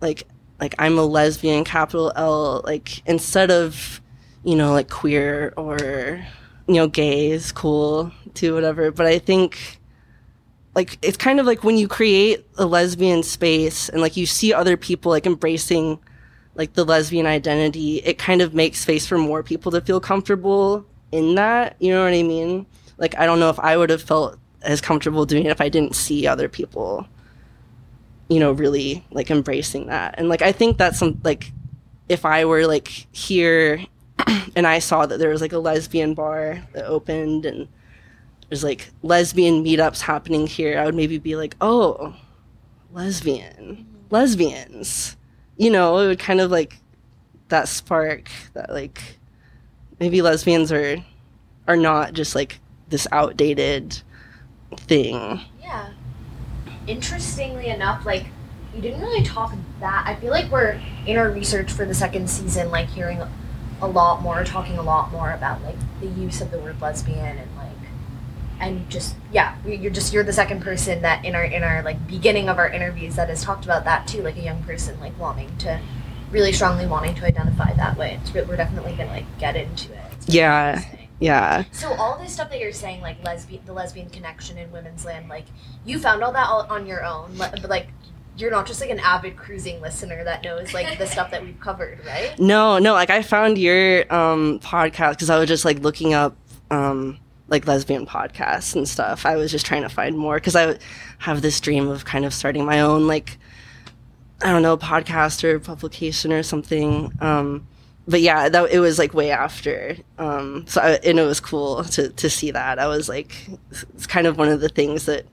Like 0.00 0.26
like 0.58 0.74
I'm 0.78 0.98
a 0.98 1.04
lesbian 1.04 1.64
capital 1.64 2.12
L 2.16 2.62
like 2.64 3.06
instead 3.06 3.50
of 3.50 4.00
you 4.44 4.56
know 4.56 4.72
like 4.72 4.90
queer 4.90 5.52
or 5.56 6.24
you 6.66 6.74
know 6.74 6.88
gay 6.88 7.30
is 7.30 7.52
cool 7.52 8.12
too 8.34 8.54
whatever. 8.54 8.90
But 8.90 9.06
I 9.06 9.18
think 9.18 9.79
like 10.74 10.98
it's 11.02 11.16
kind 11.16 11.40
of 11.40 11.46
like 11.46 11.64
when 11.64 11.76
you 11.76 11.88
create 11.88 12.46
a 12.58 12.66
lesbian 12.66 13.22
space 13.22 13.88
and 13.88 14.00
like 14.00 14.16
you 14.16 14.26
see 14.26 14.52
other 14.52 14.76
people 14.76 15.10
like 15.10 15.26
embracing 15.26 15.98
like 16.54 16.74
the 16.74 16.84
lesbian 16.84 17.26
identity 17.26 17.96
it 17.98 18.18
kind 18.18 18.40
of 18.42 18.54
makes 18.54 18.80
space 18.80 19.06
for 19.06 19.18
more 19.18 19.42
people 19.42 19.72
to 19.72 19.80
feel 19.80 20.00
comfortable 20.00 20.84
in 21.12 21.34
that 21.34 21.76
you 21.80 21.92
know 21.92 22.04
what 22.04 22.14
i 22.14 22.22
mean? 22.22 22.66
Like 22.98 23.16
i 23.18 23.26
don't 23.26 23.40
know 23.40 23.50
if 23.50 23.58
i 23.58 23.76
would 23.76 23.90
have 23.90 24.02
felt 24.02 24.38
as 24.62 24.80
comfortable 24.80 25.24
doing 25.24 25.46
it 25.46 25.50
if 25.50 25.60
i 25.60 25.68
didn't 25.68 25.96
see 25.96 26.26
other 26.26 26.48
people 26.48 27.08
you 28.28 28.38
know 28.38 28.52
really 28.52 29.04
like 29.10 29.30
embracing 29.30 29.86
that. 29.86 30.14
And 30.18 30.28
like 30.28 30.42
i 30.42 30.52
think 30.52 30.78
that's 30.78 30.98
some 30.98 31.20
like 31.24 31.52
if 32.08 32.24
i 32.24 32.44
were 32.44 32.66
like 32.66 32.88
here 33.12 33.84
and 34.56 34.66
i 34.66 34.78
saw 34.78 35.06
that 35.06 35.18
there 35.18 35.30
was 35.30 35.40
like 35.40 35.52
a 35.52 35.58
lesbian 35.58 36.14
bar 36.14 36.62
that 36.72 36.84
opened 36.84 37.46
and 37.46 37.68
there's 38.50 38.62
like 38.64 38.90
lesbian 39.02 39.64
meetups 39.64 40.00
happening 40.02 40.46
here 40.46 40.78
i 40.78 40.84
would 40.84 40.94
maybe 40.94 41.16
be 41.18 41.36
like 41.36 41.56
oh 41.62 42.14
lesbian 42.92 43.86
lesbians 44.10 45.16
you 45.56 45.70
know 45.70 45.98
it 45.98 46.06
would 46.08 46.18
kind 46.18 46.40
of 46.40 46.50
like 46.50 46.76
that 47.48 47.68
spark 47.68 48.28
that 48.54 48.70
like 48.70 49.18
maybe 49.98 50.20
lesbians 50.20 50.70
are 50.70 50.96
are 51.66 51.76
not 51.76 52.12
just 52.12 52.34
like 52.34 52.60
this 52.88 53.06
outdated 53.12 54.02
thing 54.76 55.40
Yeah. 55.60 55.90
Interestingly 56.86 57.66
enough, 57.68 58.04
like 58.04 58.26
you 58.74 58.80
didn't 58.80 59.00
really 59.00 59.22
talk 59.22 59.52
that. 59.80 60.04
I 60.06 60.14
feel 60.16 60.30
like 60.30 60.50
we're 60.50 60.80
in 61.06 61.16
our 61.16 61.30
research 61.30 61.70
for 61.70 61.84
the 61.84 61.94
second 61.94 62.28
season, 62.28 62.70
like 62.70 62.88
hearing 62.88 63.20
a 63.80 63.86
lot 63.86 64.22
more, 64.22 64.42
talking 64.44 64.78
a 64.78 64.82
lot 64.82 65.12
more 65.12 65.30
about 65.32 65.62
like 65.62 65.76
the 66.00 66.06
use 66.06 66.40
of 66.40 66.50
the 66.50 66.58
word 66.58 66.80
lesbian 66.80 67.38
and 67.38 67.56
like 67.56 67.69
and 68.60 68.88
just 68.90 69.16
yeah, 69.32 69.56
you're 69.66 69.90
just 69.90 70.12
you're 70.12 70.24
the 70.24 70.32
second 70.32 70.60
person 70.60 71.02
that 71.02 71.24
in 71.24 71.34
our 71.34 71.44
in 71.44 71.62
our 71.62 71.82
like 71.82 72.06
beginning 72.06 72.48
of 72.48 72.58
our 72.58 72.68
interviews 72.68 73.16
that 73.16 73.28
has 73.28 73.42
talked 73.42 73.64
about 73.64 73.84
that 73.84 74.06
too, 74.06 74.22
like 74.22 74.36
a 74.36 74.42
young 74.42 74.62
person 74.62 74.98
like 75.00 75.18
wanting 75.18 75.56
to 75.58 75.80
really 76.30 76.52
strongly 76.52 76.86
wanting 76.86 77.14
to 77.16 77.24
identify 77.24 77.72
that 77.74 77.96
way. 77.96 78.18
It's 78.20 78.34
re- 78.34 78.42
we're 78.42 78.56
definitely 78.56 78.92
gonna 78.92 79.10
like 79.10 79.38
get 79.38 79.56
into 79.56 79.92
it. 79.92 80.00
Yeah. 80.26 80.84
yeah 81.18 81.64
So 81.72 81.92
all 81.94 82.18
this 82.18 82.32
stuff 82.32 82.50
that 82.50 82.60
you're 82.60 82.72
saying, 82.72 83.00
like 83.00 83.22
lesbian, 83.24 83.64
the 83.66 83.72
lesbian 83.72 84.10
connection 84.10 84.58
in 84.58 84.70
women's 84.70 85.04
land, 85.04 85.28
like 85.28 85.46
you 85.84 85.98
found 85.98 86.22
all 86.22 86.32
that 86.32 86.48
all 86.48 86.66
on 86.70 86.86
your 86.86 87.04
own, 87.04 87.34
but 87.36 87.68
like 87.68 87.88
you're 88.36 88.50
not 88.50 88.66
just 88.66 88.80
like 88.80 88.90
an 88.90 89.00
avid 89.00 89.36
cruising 89.36 89.80
listener 89.80 90.24
that 90.24 90.42
knows 90.44 90.72
like 90.72 90.98
the 90.98 91.06
stuff 91.06 91.30
that 91.30 91.42
we've 91.42 91.60
covered, 91.60 92.04
right? 92.06 92.34
No, 92.38 92.78
no. 92.78 92.92
Like 92.94 93.10
I 93.10 93.22
found 93.22 93.58
your 93.58 94.12
um, 94.12 94.60
podcast 94.60 95.12
because 95.12 95.30
I 95.30 95.38
was 95.38 95.48
just 95.48 95.64
like 95.64 95.80
looking 95.80 96.14
up 96.14 96.36
um, 96.70 97.18
like 97.50 97.66
lesbian 97.66 98.06
podcasts 98.06 98.74
and 98.74 98.88
stuff. 98.88 99.26
I 99.26 99.36
was 99.36 99.50
just 99.50 99.66
trying 99.66 99.82
to 99.82 99.88
find 99.88 100.16
more 100.16 100.36
because 100.36 100.56
I 100.56 100.78
have 101.18 101.42
this 101.42 101.60
dream 101.60 101.88
of 101.88 102.04
kind 102.04 102.24
of 102.24 102.32
starting 102.32 102.64
my 102.64 102.80
own 102.80 103.06
like 103.06 103.38
I 104.42 104.50
don't 104.52 104.62
know 104.62 104.76
podcast 104.76 105.44
or 105.44 105.60
publication 105.60 106.32
or 106.32 106.42
something. 106.42 107.12
Um, 107.20 107.66
but 108.08 108.22
yeah, 108.22 108.48
that 108.48 108.70
it 108.70 108.78
was 108.78 108.98
like 108.98 109.12
way 109.12 109.30
after. 109.30 109.96
Um, 110.18 110.64
so 110.66 110.80
I, 110.80 110.90
and 111.04 111.18
it 111.18 111.24
was 111.24 111.40
cool 111.40 111.84
to 111.84 112.08
to 112.08 112.30
see 112.30 112.50
that. 112.52 112.78
I 112.78 112.86
was 112.86 113.08
like, 113.08 113.34
it's 113.94 114.06
kind 114.06 114.26
of 114.26 114.38
one 114.38 114.48
of 114.48 114.60
the 114.60 114.68
things 114.68 115.06
that 115.06 115.26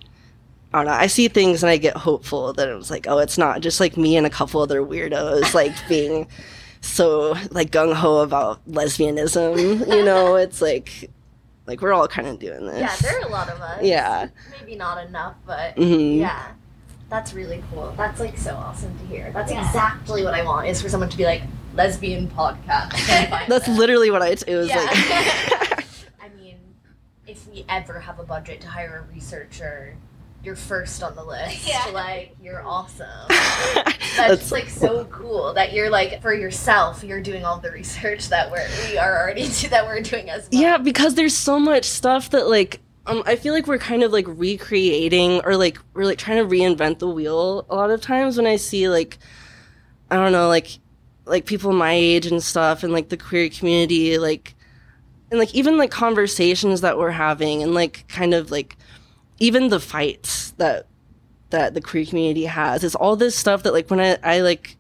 I 0.73 0.79
don't 0.79 0.87
know. 0.87 0.93
I 0.93 1.07
see 1.07 1.27
things 1.27 1.63
and 1.63 1.69
I 1.69 1.77
get 1.77 1.95
hopeful 1.95 2.53
that 2.53 2.67
it 2.67 2.75
was 2.75 2.91
like, 2.91 3.07
oh, 3.07 3.19
it's 3.19 3.37
not 3.37 3.61
just 3.61 3.79
like 3.79 3.95
me 3.95 4.17
and 4.17 4.25
a 4.25 4.29
couple 4.29 4.61
other 4.61 4.81
weirdos 4.81 5.53
like 5.53 5.73
being 5.89 6.27
so 6.81 7.35
like 7.51 7.71
gung 7.71 7.93
ho 7.93 8.17
about 8.17 8.65
lesbianism. 8.69 9.87
You 9.87 10.03
know, 10.03 10.35
it's 10.35 10.61
like 10.61 11.09
like 11.67 11.81
we're 11.81 11.93
all 11.93 12.07
kind 12.07 12.27
of 12.27 12.39
doing 12.39 12.65
this. 12.65 12.79
Yeah, 12.79 12.95
there 13.01 13.19
are 13.21 13.27
a 13.27 13.31
lot 13.31 13.49
of 13.49 13.59
us. 13.61 13.83
Yeah. 13.83 14.29
Maybe 14.59 14.75
not 14.75 15.05
enough, 15.05 15.35
but 15.45 15.75
Mhm. 15.75 16.19
yeah. 16.19 16.47
That's 17.09 17.33
really 17.33 17.63
cool. 17.71 17.93
That's 17.95 18.19
like 18.19 18.37
so 18.37 18.55
awesome 18.55 18.97
to 18.99 19.05
hear. 19.05 19.31
That's 19.31 19.51
exactly 19.51 20.23
what 20.23 20.33
I 20.33 20.43
want 20.43 20.67
is 20.67 20.81
for 20.81 20.89
someone 20.89 21.09
to 21.09 21.17
be 21.17 21.25
like 21.25 21.41
lesbian 21.75 22.27
podcast. 22.29 22.91
That's 23.47 23.65
them. 23.65 23.77
literally 23.77 24.09
what 24.11 24.21
I. 24.21 24.29
It 24.29 24.45
was 24.47 24.67
Yeah. 24.69 24.77
like. 24.77 25.85
I 26.21 26.29
mean, 26.37 26.57
if 27.27 27.47
we 27.47 27.65
ever 27.69 27.99
have 27.99 28.19
a 28.19 28.23
budget 28.23 28.59
to 28.61 28.67
hire 28.67 29.05
a 29.09 29.13
researcher, 29.13 29.95
you're 30.47 30.55
first 30.55 31.03
on 31.03 31.13
the 31.15 31.23
list. 31.23 31.67
Yeah. 31.67 31.91
Like, 31.93 32.35
you're 32.41 32.65
awesome. 32.65 33.07
That's, 33.27 34.39
just 34.39 34.51
like 34.53 34.69
so 34.69 35.03
cool 35.05 35.53
that 35.53 35.73
you're 35.73 35.89
like 35.89 36.21
for 36.21 36.33
yourself. 36.33 37.03
You're 37.03 37.21
doing 37.21 37.43
all 37.43 37.59
the 37.59 37.71
research 37.71 38.29
that 38.29 38.49
we're 38.49 38.65
we 38.89 38.97
are 38.97 39.21
already 39.21 39.49
do, 39.49 39.67
that 39.69 39.85
we're 39.85 40.01
doing 40.01 40.29
as 40.29 40.47
well. 40.49 40.61
Yeah, 40.61 40.77
because 40.77 41.15
there's 41.15 41.35
so 41.35 41.59
much 41.59 41.83
stuff 41.83 42.29
that 42.29 42.47
like 42.47 42.79
um, 43.05 43.21
I 43.25 43.35
feel 43.35 43.53
like 43.53 43.67
we're 43.67 43.77
kind 43.77 44.01
of 44.03 44.13
like 44.13 44.25
recreating 44.27 45.41
or 45.41 45.57
like 45.57 45.77
we're 45.93 46.05
like 46.05 46.17
trying 46.17 46.37
to 46.37 46.49
reinvent 46.49 46.99
the 46.99 47.09
wheel 47.09 47.65
a 47.69 47.75
lot 47.75 47.91
of 47.91 47.99
times 48.01 48.37
when 48.37 48.47
I 48.47 48.55
see 48.55 48.87
like 48.87 49.17
I 50.09 50.15
don't 50.15 50.31
know 50.31 50.47
like 50.47 50.79
like 51.25 51.45
people 51.45 51.73
my 51.73 51.91
age 51.91 52.25
and 52.25 52.41
stuff 52.41 52.83
and 52.83 52.93
like 52.93 53.09
the 53.09 53.17
queer 53.17 53.49
community 53.49 54.17
like 54.17 54.55
and 55.29 55.39
like 55.39 55.53
even 55.53 55.77
like 55.77 55.91
conversations 55.91 56.81
that 56.81 56.97
we're 56.97 57.11
having 57.11 57.61
and 57.61 57.73
like 57.73 58.05
kind 58.07 58.33
of 58.33 58.49
like 58.51 58.77
even 59.39 59.69
the 59.69 59.79
fights 59.79 60.51
that 60.57 60.87
that 61.49 61.73
the 61.73 61.81
queer 61.81 62.05
community 62.05 62.45
has 62.45 62.83
it's 62.83 62.95
all 62.95 63.15
this 63.15 63.35
stuff 63.35 63.63
that 63.63 63.73
like 63.73 63.89
when 63.89 63.99
I 63.99 64.17
I 64.23 64.41
like 64.41 64.77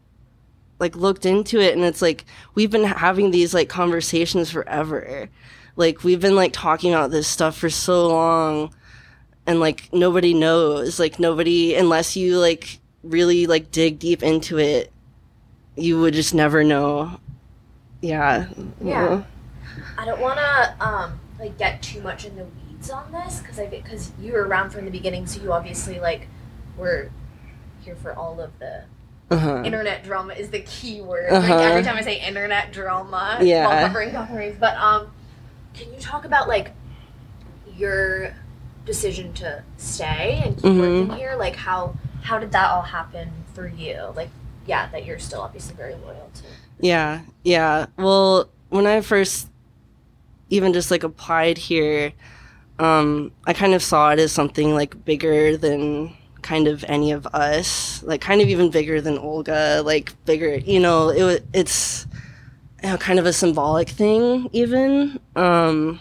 like 0.79 0.95
looked 0.95 1.25
into 1.25 1.59
it 1.59 1.75
and 1.75 1.83
it's 1.83 2.01
like 2.01 2.25
we've 2.55 2.71
been 2.71 2.83
having 2.83 3.31
these 3.31 3.53
like 3.53 3.69
conversations 3.69 4.51
forever. 4.51 5.29
Like 5.75 6.03
we've 6.03 6.21
been 6.21 6.35
like 6.35 6.53
talking 6.53 6.93
about 6.93 7.11
this 7.11 7.27
stuff 7.27 7.57
for 7.57 7.69
so 7.69 8.07
long 8.07 8.73
and 9.45 9.59
like 9.59 9.91
nobody 9.91 10.33
knows. 10.33 10.99
Like 10.99 11.19
nobody 11.19 11.75
unless 11.75 12.15
you 12.15 12.37
like 12.37 12.79
really 13.03 13.47
like 13.47 13.71
dig 13.71 13.99
deep 13.99 14.21
into 14.21 14.57
it 14.57 14.91
you 15.75 15.99
would 16.01 16.13
just 16.13 16.33
never 16.33 16.63
know. 16.63 17.19
Yeah. 18.01 18.47
Yeah. 18.83 19.23
I 19.97 20.05
don't 20.05 20.19
want 20.19 20.39
to 20.39 20.75
um 20.79 21.19
like 21.39 21.57
get 21.57 21.81
too 21.81 22.01
much 22.01 22.25
in 22.25 22.35
the 22.35 22.43
weeds 22.43 22.66
on 22.91 23.11
this 23.11 23.39
because 23.39 23.59
I 23.59 23.67
because 23.67 24.11
you 24.19 24.33
were 24.33 24.47
around 24.47 24.69
from 24.69 24.85
the 24.85 24.91
beginning, 24.91 25.25
so 25.25 25.41
you 25.41 25.51
obviously 25.51 25.99
like 25.99 26.27
were 26.77 27.09
here 27.81 27.95
for 27.95 28.13
all 28.13 28.39
of 28.39 28.57
the 28.59 28.83
uh-huh. 29.29 29.63
internet 29.65 30.03
drama 30.03 30.33
is 30.33 30.49
the 30.49 30.61
key 30.61 31.01
word. 31.01 31.31
Uh-huh. 31.31 31.55
Like 31.55 31.65
every 31.65 31.83
time 31.83 31.97
I 31.97 32.01
say 32.01 32.19
internet 32.25 32.71
drama, 32.71 33.39
Yeah. 33.41 33.67
while 33.67 33.87
covering 33.87 34.11
companies. 34.11 34.55
But 34.59 34.77
um, 34.77 35.11
can 35.73 35.93
you 35.93 35.99
talk 35.99 36.25
about 36.25 36.47
like 36.47 36.71
your 37.75 38.33
decision 38.85 39.33
to 39.33 39.63
stay 39.77 40.41
and 40.43 40.55
keep 40.55 40.65
Mhm. 40.65 40.79
working 40.79 41.17
here? 41.17 41.35
Like 41.37 41.55
how 41.55 41.95
how 42.23 42.39
did 42.39 42.51
that 42.51 42.71
all 42.71 42.81
happen 42.83 43.31
for 43.53 43.67
you? 43.67 44.13
Like 44.15 44.29
yeah, 44.65 44.89
that 44.91 45.05
you're 45.05 45.19
still 45.19 45.41
obviously 45.41 45.75
very 45.75 45.95
loyal 45.95 46.29
to. 46.35 46.43
Yeah, 46.79 47.21
yeah. 47.43 47.87
Well, 47.97 48.49
when 48.69 48.85
I 48.85 49.01
first 49.01 49.49
even 50.49 50.73
just 50.73 50.91
like 50.91 51.03
applied 51.03 51.57
here, 51.57 52.13
um, 52.79 53.31
I 53.45 53.53
kind 53.53 53.73
of 53.73 53.83
saw 53.83 54.11
it 54.11 54.19
as 54.19 54.31
something 54.31 54.73
like 54.73 55.03
bigger 55.05 55.57
than 55.57 56.15
kind 56.41 56.67
of 56.67 56.85
any 56.87 57.11
of 57.11 57.25
us, 57.27 58.03
like 58.03 58.21
kind 58.21 58.41
of 58.41 58.47
even 58.47 58.69
bigger 58.69 59.01
than 59.01 59.17
Olga, 59.17 59.81
like 59.83 60.13
bigger. 60.25 60.55
You 60.55 60.79
know, 60.79 61.09
it 61.09 61.45
it's 61.53 62.07
you 62.83 62.89
know, 62.89 62.97
kind 62.97 63.19
of 63.19 63.25
a 63.25 63.33
symbolic 63.33 63.89
thing, 63.89 64.49
even. 64.53 65.19
Um, 65.35 65.99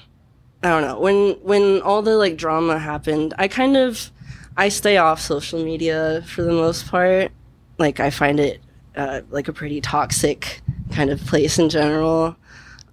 I 0.62 0.68
don't 0.68 0.82
know 0.82 0.98
when 0.98 1.32
when 1.42 1.80
all 1.82 2.02
the 2.02 2.16
like 2.16 2.36
drama 2.36 2.78
happened. 2.78 3.34
I 3.38 3.48
kind 3.48 3.76
of 3.76 4.10
I 4.56 4.68
stay 4.68 4.96
off 4.96 5.20
social 5.20 5.62
media 5.64 6.22
for 6.26 6.42
the 6.42 6.52
most 6.52 6.88
part. 6.88 7.32
Like 7.78 8.00
I 8.00 8.10
find 8.10 8.40
it 8.40 8.60
uh, 8.96 9.22
like 9.30 9.48
a 9.48 9.52
pretty 9.52 9.80
toxic 9.80 10.60
kind 10.92 11.10
of 11.10 11.24
place 11.26 11.58
in 11.58 11.68
general. 11.68 12.36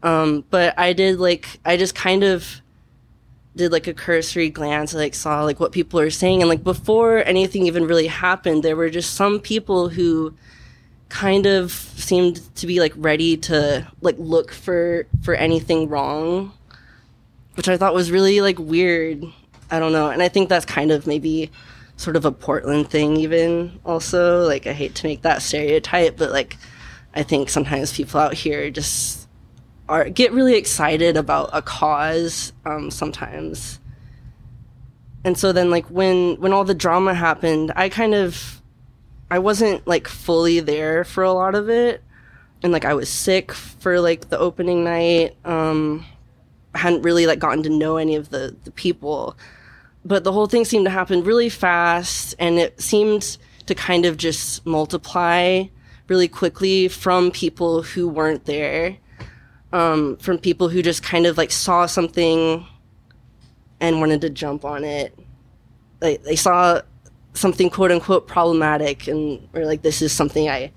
Um, 0.01 0.43
but 0.49 0.77
I 0.77 0.93
did 0.93 1.19
like 1.19 1.59
I 1.65 1.77
just 1.77 1.95
kind 1.95 2.23
of 2.23 2.61
did 3.55 3.72
like 3.72 3.88
a 3.88 3.93
cursory 3.93 4.50
glance, 4.50 4.93
like 4.93 5.13
saw 5.13 5.43
like 5.43 5.60
what 5.60 5.72
people 5.72 6.00
are 6.00 6.10
saying, 6.10 6.41
and 6.41 6.50
like 6.50 6.63
before 6.63 7.24
anything 7.25 7.67
even 7.67 7.88
really 7.88 8.07
happened, 8.07 8.63
there 8.63 8.75
were 8.75 8.89
just 8.89 9.13
some 9.13 9.39
people 9.39 9.89
who 9.89 10.33
kind 11.10 11.45
of 11.45 11.72
seemed 11.72 12.41
to 12.55 12.65
be 12.65 12.79
like 12.79 12.93
ready 12.95 13.38
to 13.38 13.88
like 14.01 14.15
look 14.17 14.51
for 14.51 15.05
for 15.22 15.36
anything 15.36 15.88
wrong, 15.88 16.51
which 17.55 17.69
I 17.69 17.77
thought 17.77 17.93
was 17.93 18.12
really 18.12 18.41
like 18.41 18.57
weird. 18.57 19.24
I 19.69 19.79
don't 19.79 19.91
know, 19.91 20.10
and 20.10 20.22
I 20.22 20.29
think 20.29 20.50
that's 20.50 20.65
kind 20.65 20.91
of 20.91 21.05
maybe 21.07 21.51
sort 21.98 22.15
of 22.15 22.25
a 22.25 22.31
Portland 22.31 22.89
thing, 22.89 23.17
even 23.17 23.79
also. 23.86 24.45
Like 24.48 24.65
I 24.65 24.74
hate 24.74 24.95
to 24.95 25.07
make 25.07 25.22
that 25.22 25.41
stereotype, 25.43 26.17
but 26.17 26.31
like 26.31 26.57
I 27.13 27.22
think 27.22 27.50
sometimes 27.50 27.93
people 27.93 28.19
out 28.19 28.33
here 28.33 28.72
just 28.72 29.22
are 29.89 30.09
get 30.09 30.31
really 30.31 30.55
excited 30.55 31.17
about 31.17 31.49
a 31.53 31.61
cause 31.61 32.53
um, 32.65 32.89
sometimes. 32.89 33.79
And 35.23 35.37
so 35.37 35.51
then 35.51 35.69
like 35.69 35.85
when 35.87 36.35
when 36.39 36.53
all 36.53 36.63
the 36.63 36.73
drama 36.73 37.13
happened, 37.13 37.71
I 37.75 37.89
kind 37.89 38.13
of 38.13 38.61
I 39.29 39.39
wasn't 39.39 39.85
like 39.87 40.07
fully 40.07 40.59
there 40.59 41.03
for 41.03 41.23
a 41.23 41.33
lot 41.33 41.55
of 41.55 41.69
it. 41.69 42.03
And 42.61 42.71
like 42.71 42.85
I 42.85 42.93
was 42.93 43.09
sick 43.09 43.51
for 43.51 43.99
like 43.99 44.29
the 44.29 44.39
opening 44.39 44.83
night. 44.83 45.35
Um 45.45 46.05
I 46.73 46.79
hadn't 46.79 47.03
really 47.03 47.27
like 47.27 47.39
gotten 47.39 47.63
to 47.63 47.69
know 47.69 47.97
any 47.97 48.15
of 48.15 48.29
the 48.29 48.55
the 48.63 48.71
people. 48.71 49.37
But 50.05 50.23
the 50.25 50.33
whole 50.33 50.47
thing 50.47 50.65
seemed 50.65 50.85
to 50.85 50.91
happen 50.91 51.23
really 51.23 51.49
fast 51.49 52.35
and 52.37 52.59
it 52.59 52.81
seemed 52.81 53.37
to 53.67 53.75
kind 53.75 54.05
of 54.05 54.17
just 54.17 54.65
multiply 54.65 55.65
really 56.09 56.27
quickly 56.27 56.89
from 56.89 57.31
people 57.31 57.81
who 57.81 58.09
weren't 58.09 58.43
there 58.43 58.97
um, 59.73 60.15
from 60.17 60.37
people 60.37 60.69
who 60.69 60.81
just 60.81 61.03
kind 61.03 61.25
of 61.25 61.37
like 61.37 61.51
saw 61.51 61.87
something 61.87 62.65
and 63.81 63.99
wanted 63.99 64.21
to 64.21 64.29
jump 64.29 64.63
on 64.63 64.85
it. 64.85 65.17
Like 65.99 66.23
they 66.23 66.37
saw 66.37 66.81
something 67.33 67.69
quote 67.69 67.91
unquote 67.91 68.27
problematic 68.27 69.07
and 69.07 69.45
were 69.51 69.65
like, 69.65 69.81
this 69.81 70.01
is 70.01 70.13
something 70.13 70.47
I 70.47 70.71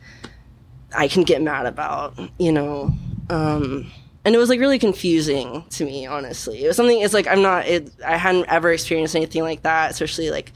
I 0.97 1.09
can 1.09 1.25
get 1.25 1.43
mad 1.43 1.67
about, 1.67 2.19
you 2.39 2.51
know. 2.51 2.93
Um, 3.29 3.91
and 4.25 4.35
it 4.35 4.39
was 4.39 4.49
like 4.49 4.61
really 4.61 4.79
confusing 4.79 5.65
to 5.71 5.85
me, 5.85 6.07
honestly. 6.07 6.65
It 6.65 6.69
was 6.69 6.77
something. 6.77 7.01
It's 7.01 7.15
like 7.15 7.29
I'm 7.29 7.43
not. 7.43 7.67
It, 7.67 7.93
I 8.05 8.17
hadn't 8.17 8.47
ever 8.49 8.73
experienced 8.73 9.15
anything 9.15 9.43
like 9.43 9.63
that, 9.63 9.91
especially 9.91 10.31
like 10.31 10.53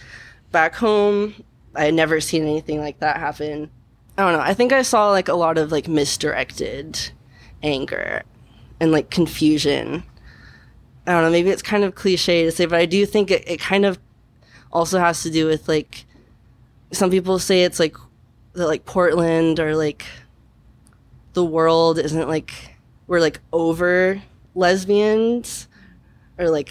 back 0.51 0.75
home. 0.75 1.35
I 1.75 1.85
had 1.85 1.95
never 1.95 2.21
seen 2.21 2.43
anything 2.43 2.81
like 2.81 3.01
that 3.01 3.19
happen. 3.19 3.71
I 4.17 4.23
don't 4.23 4.33
know. 4.33 4.41
I 4.41 4.55
think 4.55 4.73
I 4.73 4.83
saw 4.83 5.11
like 5.11 5.29
a 5.29 5.35
lot 5.35 5.59
of 5.59 5.71
like 5.71 5.89
misdirected 5.89 7.13
anger 7.63 8.23
and 8.79 8.93
like 8.93 9.11
confusion. 9.11 10.03
I 11.07 11.13
don't 11.13 11.23
know, 11.25 11.31
maybe 11.31 11.51
it's 11.51 11.63
kind 11.63 11.85
of 11.85 11.95
cliche 11.95 12.45
to 12.45 12.53
say, 12.53 12.67
but 12.67 12.79
I 12.79 12.87
do 12.87 13.05
think 13.07 13.31
it, 13.31 13.49
it 13.49 13.61
kind 13.61 13.85
of 13.85 13.99
also 14.73 14.99
has 14.99 15.23
to 15.23 15.31
do 15.31 15.47
with 15.47 15.69
like 15.69 16.05
some 16.93 17.11
people 17.11 17.39
say 17.39 17.65
it's 17.65 17.81
like 17.81 17.97
that 18.53 18.67
like 18.67 18.85
Portland 18.85 19.61
or 19.61 19.77
like 19.77 20.05
the 21.33 21.45
world 21.45 21.99
isn't 21.99 22.29
like 22.29 22.77
we're 23.07 23.21
like 23.21 23.41
over 23.53 24.21
lesbians 24.55 25.69
or 26.39 26.51
like 26.51 26.71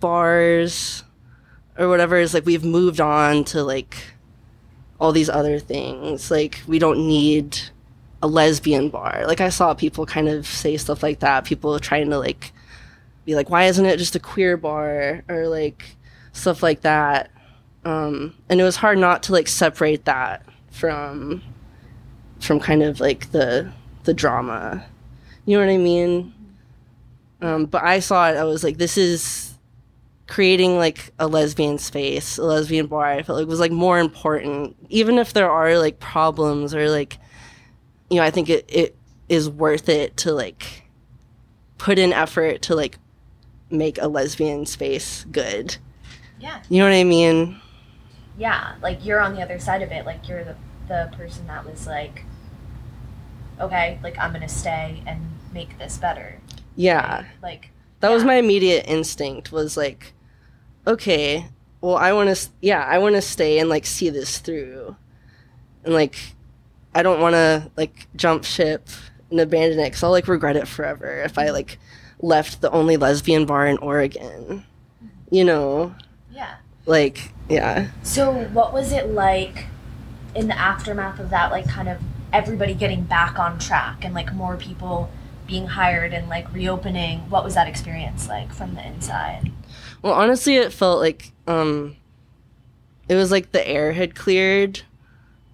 bars 0.00 1.04
or 1.78 1.88
whatever 1.88 2.16
is 2.16 2.34
like 2.34 2.46
we've 2.46 2.64
moved 2.64 3.00
on 3.00 3.44
to 3.44 3.62
like 3.62 3.96
all 5.00 5.12
these 5.12 5.28
other 5.28 5.58
things. 5.58 6.30
Like 6.30 6.60
we 6.66 6.78
don't 6.78 7.06
need 7.06 7.58
a 8.22 8.26
lesbian 8.26 8.88
bar. 8.88 9.24
Like 9.26 9.40
I 9.40 9.50
saw 9.50 9.74
people 9.74 10.06
kind 10.06 10.28
of 10.28 10.46
say 10.46 10.76
stuff 10.76 11.02
like 11.02 11.20
that. 11.20 11.44
People 11.44 11.78
trying 11.78 12.10
to 12.10 12.18
like 12.18 12.52
be 13.24 13.34
like, 13.34 13.50
why 13.50 13.64
isn't 13.64 13.84
it 13.84 13.98
just 13.98 14.16
a 14.16 14.20
queer 14.20 14.56
bar 14.56 15.22
or 15.28 15.48
like 15.48 15.96
stuff 16.32 16.62
like 16.62 16.82
that. 16.82 17.30
Um, 17.84 18.34
and 18.48 18.60
it 18.60 18.64
was 18.64 18.76
hard 18.76 18.98
not 18.98 19.22
to 19.24 19.32
like 19.32 19.48
separate 19.48 20.04
that 20.04 20.44
from 20.70 21.42
from 22.40 22.60
kind 22.60 22.82
of 22.82 23.00
like 23.00 23.30
the 23.32 23.72
the 24.04 24.14
drama. 24.14 24.84
You 25.44 25.58
know 25.58 25.66
what 25.66 25.72
I 25.72 25.78
mean? 25.78 26.34
Um, 27.40 27.66
but 27.66 27.82
I 27.82 28.00
saw 28.00 28.30
it. 28.30 28.36
I 28.36 28.44
was 28.44 28.64
like, 28.64 28.78
this 28.78 28.96
is 28.96 29.54
creating 30.26 30.76
like 30.76 31.12
a 31.18 31.28
lesbian 31.28 31.78
space, 31.78 32.38
a 32.38 32.44
lesbian 32.44 32.86
bar. 32.86 33.06
I 33.06 33.22
felt 33.22 33.38
like 33.38 33.46
was 33.46 33.60
like 33.60 33.72
more 33.72 33.98
important, 33.98 34.76
even 34.88 35.18
if 35.18 35.32
there 35.32 35.50
are 35.50 35.78
like 35.78 36.00
problems 36.00 36.74
or 36.74 36.88
like, 36.90 37.18
you 38.10 38.16
know, 38.16 38.22
I 38.22 38.30
think 38.30 38.48
it 38.48 38.64
it 38.68 38.96
is 39.28 39.48
worth 39.48 39.88
it 39.88 40.16
to 40.18 40.32
like 40.32 40.84
put 41.78 41.98
in 41.98 42.12
effort 42.12 42.62
to 42.62 42.74
like 42.74 42.98
make 43.70 43.98
a 43.98 44.08
lesbian 44.08 44.66
space 44.66 45.24
good. 45.30 45.76
Yeah. 46.38 46.62
You 46.68 46.78
know 46.78 46.84
what 46.84 46.94
I 46.94 47.04
mean? 47.04 47.60
Yeah, 48.38 48.74
like 48.82 49.04
you're 49.04 49.20
on 49.20 49.34
the 49.34 49.42
other 49.42 49.58
side 49.58 49.82
of 49.82 49.90
it. 49.90 50.04
Like 50.06 50.28
you're 50.28 50.44
the 50.44 50.56
the 50.88 51.10
person 51.16 51.46
that 51.48 51.64
was 51.64 51.86
like, 51.86 52.24
okay, 53.60 53.98
like 54.02 54.18
I'm 54.18 54.32
gonna 54.32 54.48
stay 54.48 55.02
and 55.06 55.20
make 55.52 55.78
this 55.78 55.98
better. 55.98 56.38
Yeah. 56.76 57.24
Like 57.42 57.70
That 58.00 58.10
was 58.10 58.24
my 58.24 58.34
immediate 58.34 58.84
instinct 58.86 59.52
was 59.52 59.76
like, 59.76 60.12
okay, 60.86 61.48
well, 61.80 61.96
I 61.96 62.12
want 62.12 62.34
to, 62.34 62.50
yeah, 62.60 62.84
I 62.84 62.98
want 62.98 63.14
to 63.14 63.22
stay 63.22 63.58
and 63.58 63.68
like 63.68 63.86
see 63.86 64.10
this 64.10 64.38
through. 64.38 64.96
And 65.84 65.94
like, 65.94 66.35
I 66.96 67.02
don't 67.02 67.20
want 67.20 67.34
to 67.34 67.70
like 67.76 68.08
jump 68.16 68.44
ship 68.44 68.88
and 69.30 69.38
abandon 69.38 69.78
it 69.80 69.84
because 69.84 70.02
I'll 70.02 70.10
like 70.10 70.28
regret 70.28 70.56
it 70.56 70.66
forever 70.66 71.20
if 71.20 71.36
I 71.36 71.50
like 71.50 71.78
left 72.20 72.62
the 72.62 72.70
only 72.70 72.96
lesbian 72.96 73.44
bar 73.44 73.66
in 73.66 73.76
Oregon. 73.78 74.64
You 75.30 75.44
know, 75.44 75.94
yeah. 76.32 76.56
like, 76.86 77.34
yeah. 77.50 77.90
So 78.02 78.32
what 78.32 78.72
was 78.72 78.92
it 78.92 79.10
like 79.10 79.66
in 80.34 80.48
the 80.48 80.58
aftermath 80.58 81.20
of 81.20 81.28
that? 81.28 81.50
Like 81.50 81.68
kind 81.68 81.90
of 81.90 81.98
everybody 82.32 82.72
getting 82.72 83.02
back 83.02 83.38
on 83.38 83.58
track 83.58 84.02
and 84.02 84.14
like 84.14 84.32
more 84.32 84.56
people 84.56 85.10
being 85.46 85.66
hired 85.66 86.14
and 86.14 86.30
like 86.30 86.50
reopening. 86.50 87.28
What 87.28 87.44
was 87.44 87.56
that 87.56 87.68
experience 87.68 88.26
like 88.26 88.54
from 88.54 88.74
the 88.74 88.86
inside? 88.86 89.52
Well, 90.00 90.14
honestly, 90.14 90.56
it 90.56 90.72
felt 90.72 91.00
like 91.00 91.32
um, 91.46 91.98
it 93.06 93.16
was 93.16 93.30
like 93.30 93.52
the 93.52 93.68
air 93.68 93.92
had 93.92 94.14
cleared. 94.14 94.80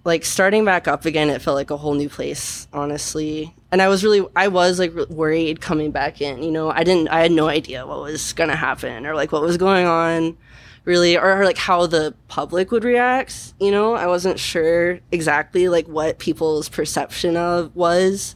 Like 0.05 0.25
starting 0.25 0.65
back 0.65 0.87
up 0.87 1.05
again, 1.05 1.29
it 1.29 1.41
felt 1.41 1.55
like 1.55 1.71
a 1.71 1.77
whole 1.77 1.93
new 1.93 2.09
place, 2.09 2.67
honestly. 2.73 3.55
And 3.71 3.81
I 3.81 3.87
was 3.87 4.03
really, 4.03 4.25
I 4.35 4.49
was 4.49 4.77
like 4.77 4.93
worried 5.09 5.61
coming 5.61 5.91
back 5.91 6.21
in. 6.21 6.43
You 6.43 6.51
know, 6.51 6.71
I 6.71 6.83
didn't, 6.83 7.07
I 7.07 7.21
had 7.21 7.31
no 7.31 7.47
idea 7.47 7.87
what 7.87 8.01
was 8.01 8.33
gonna 8.33 8.55
happen 8.55 9.05
or 9.05 9.15
like 9.15 9.31
what 9.31 9.41
was 9.41 9.55
going 9.57 9.85
on, 9.85 10.37
really, 10.83 11.17
or, 11.17 11.39
or 11.39 11.45
like 11.45 11.57
how 11.57 11.87
the 11.87 12.13
public 12.27 12.71
would 12.71 12.83
react. 12.83 13.53
You 13.59 13.71
know, 13.71 13.93
I 13.93 14.07
wasn't 14.07 14.39
sure 14.39 14.99
exactly 15.11 15.69
like 15.69 15.87
what 15.87 16.19
people's 16.19 16.67
perception 16.67 17.37
of 17.37 17.73
was 17.75 18.35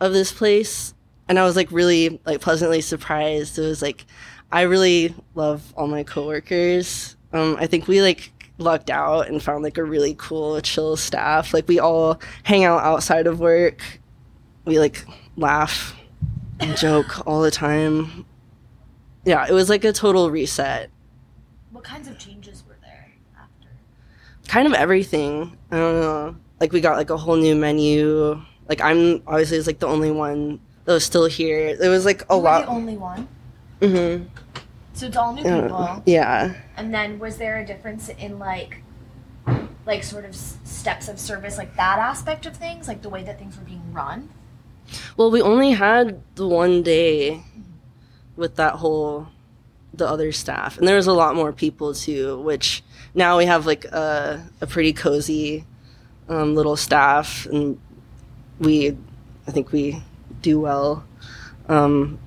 of 0.00 0.12
this 0.12 0.32
place 0.32 0.94
and 1.28 1.38
i 1.38 1.44
was 1.44 1.54
like 1.54 1.70
really 1.70 2.20
like 2.26 2.40
pleasantly 2.40 2.80
surprised 2.80 3.58
it 3.58 3.62
was 3.62 3.80
like 3.80 4.04
i 4.50 4.62
really 4.62 5.14
love 5.34 5.72
all 5.76 5.86
my 5.86 6.02
coworkers 6.02 7.16
um 7.32 7.56
i 7.60 7.66
think 7.66 7.86
we 7.86 8.02
like 8.02 8.31
lucked 8.58 8.90
out 8.90 9.28
and 9.28 9.42
found 9.42 9.62
like 9.64 9.78
a 9.78 9.84
really 9.84 10.14
cool 10.18 10.60
chill 10.60 10.96
staff 10.96 11.52
like 11.54 11.66
we 11.68 11.78
all 11.80 12.20
hang 12.44 12.64
out 12.64 12.82
outside 12.82 13.26
of 13.26 13.40
work 13.40 13.82
we 14.64 14.78
like 14.78 15.04
laugh 15.36 15.96
and 16.60 16.76
joke 16.76 17.26
all 17.26 17.40
the 17.42 17.50
time 17.50 18.24
yeah 19.24 19.46
it 19.48 19.52
was 19.52 19.68
like 19.68 19.84
a 19.84 19.92
total 19.92 20.30
reset 20.30 20.90
What 21.72 21.82
kinds 21.82 22.06
of 22.08 22.18
changes 22.18 22.62
were 22.68 22.76
there 22.82 23.10
after? 23.40 23.68
kind 24.48 24.66
of 24.66 24.74
everything. 24.74 25.56
I 25.70 25.76
don't 25.78 26.00
know. 26.00 26.36
Like 26.60 26.72
we 26.72 26.80
got 26.80 26.96
like 26.96 27.10
a 27.10 27.16
whole 27.16 27.36
new 27.36 27.56
menu. 27.56 28.40
Like 28.68 28.80
I'm 28.80 29.22
obviously 29.26 29.56
was 29.56 29.66
like 29.66 29.78
the 29.80 29.86
only 29.88 30.10
one 30.12 30.60
that 30.84 30.92
was 30.92 31.04
still 31.04 31.26
here. 31.26 31.76
There 31.76 31.90
was 31.90 32.04
like 32.04 32.22
a 32.30 32.34
You 32.36 32.40
lot. 32.42 32.66
the 32.66 32.70
only 32.70 32.96
one. 32.96 33.26
hmm 33.80 34.24
So 34.94 35.06
it's 35.06 35.16
all 35.16 35.32
new 35.34 35.42
people. 35.42 36.02
Yeah. 36.06 36.54
And 36.76 36.92
then 36.92 37.18
was 37.18 37.38
there 37.38 37.58
a 37.58 37.66
difference 37.66 38.08
in 38.08 38.38
like 38.38 38.82
like 39.84 40.04
sort 40.04 40.24
of 40.24 40.30
s- 40.30 40.58
steps 40.64 41.08
of 41.08 41.18
service 41.18 41.58
like 41.58 41.74
that 41.76 41.98
aspect 41.98 42.46
of 42.46 42.56
things, 42.56 42.86
like 42.88 43.02
the 43.02 43.08
way 43.08 43.22
that 43.24 43.38
things 43.38 43.56
were 43.56 43.64
being 43.64 43.92
run? 43.92 44.28
Well, 45.16 45.30
we 45.30 45.40
only 45.42 45.72
had 45.72 46.20
the 46.34 46.46
one 46.46 46.82
day 46.82 47.42
with 48.36 48.56
that 48.56 48.74
whole 48.74 49.28
the 49.94 50.08
other 50.08 50.32
staff, 50.32 50.78
and 50.78 50.88
there 50.88 50.96
was 50.96 51.06
a 51.06 51.12
lot 51.12 51.34
more 51.34 51.52
people 51.52 51.94
too. 51.94 52.40
Which 52.40 52.82
now 53.14 53.38
we 53.38 53.46
have 53.46 53.66
like 53.66 53.84
a 53.86 54.46
a 54.60 54.66
pretty 54.66 54.92
cozy 54.92 55.64
um, 56.28 56.54
little 56.54 56.76
staff, 56.76 57.46
and 57.46 57.78
we 58.58 58.96
I 59.46 59.50
think 59.50 59.72
we 59.72 60.02
do 60.42 60.60
well. 60.60 61.04
Um, 61.68 62.18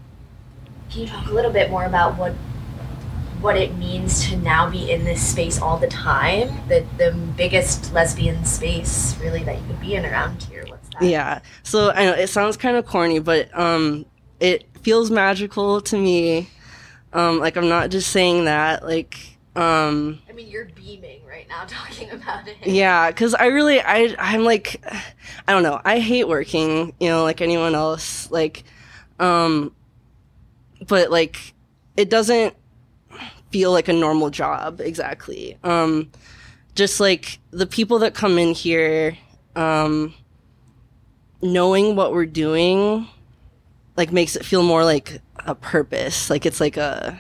Can 0.90 1.02
you 1.02 1.08
talk 1.08 1.28
a 1.28 1.34
little 1.34 1.52
bit 1.52 1.70
more 1.70 1.86
about 1.86 2.18
what 2.18 2.34
what 3.46 3.56
it 3.56 3.76
means 3.76 4.28
to 4.28 4.36
now 4.38 4.68
be 4.68 4.92
in 4.92 5.04
this 5.04 5.22
space 5.22 5.62
all 5.62 5.78
the 5.78 5.88
time? 5.88 6.50
The 6.68 6.84
the 6.98 7.12
biggest 7.38 7.94
lesbian 7.94 8.44
space 8.44 9.16
really 9.22 9.44
that 9.44 9.62
you 9.62 9.68
could 9.68 9.80
be 9.80 9.94
in 9.94 10.04
around 10.04 10.42
here. 10.44 10.66
What's 10.68 10.90
that? 10.90 11.04
Yeah. 11.04 11.40
So 11.62 11.92
I 11.92 12.06
know 12.06 12.14
it 12.14 12.28
sounds 12.28 12.58
kind 12.58 12.76
of 12.76 12.88
corny, 12.88 13.20
but 13.20 13.56
um, 13.58 14.08
it 14.40 14.66
feels 14.82 15.12
magical 15.12 15.80
to 15.82 15.96
me. 15.96 16.50
Um, 17.14 17.38
like 17.40 17.56
I'm 17.56 17.70
not 17.70 17.92
just 17.92 18.12
saying 18.12 18.46
that. 18.46 18.84
Like, 18.84 19.16
um, 19.56 20.20
I 20.28 20.34
mean, 20.34 20.48
you're 20.48 20.66
beaming 20.66 21.22
right 21.28 21.48
now 21.48 21.66
talking 21.68 22.10
about 22.10 22.48
it. 22.48 22.58
yeah, 22.66 23.12
because 23.12 23.36
I 23.36 23.46
really, 23.46 23.80
I, 23.80 24.16
I'm 24.18 24.44
like, 24.44 24.84
I 25.48 25.54
don't 25.54 25.62
know. 25.62 25.80
I 25.86 26.00
hate 26.00 26.28
working. 26.28 26.94
You 27.00 27.10
know, 27.10 27.24
like 27.24 27.42
anyone 27.42 27.76
else. 27.76 28.32
Like, 28.32 28.64
um, 29.20 29.72
but 30.88 31.12
like, 31.12 31.54
it 31.96 32.10
doesn't 32.10 32.56
feel 33.52 33.72
like 33.72 33.88
a 33.88 33.94
normal 33.94 34.30
job 34.30 34.82
exactly. 34.82 35.58
Um, 35.64 36.12
just 36.76 37.00
like 37.00 37.40
the 37.52 37.66
people 37.66 38.00
that 38.00 38.14
come 38.14 38.38
in 38.38 38.54
here, 38.54 39.18
um, 39.56 40.14
knowing 41.42 41.96
what 41.96 42.12
we're 42.12 42.26
doing 42.26 43.08
like 43.98 44.12
makes 44.12 44.36
it 44.36 44.46
feel 44.46 44.64
more 44.64 44.84
like 44.84 45.22
a 45.40 45.56
purpose. 45.56 46.30
Like 46.30 46.46
it's 46.46 46.60
like 46.60 46.78
a 46.78 47.20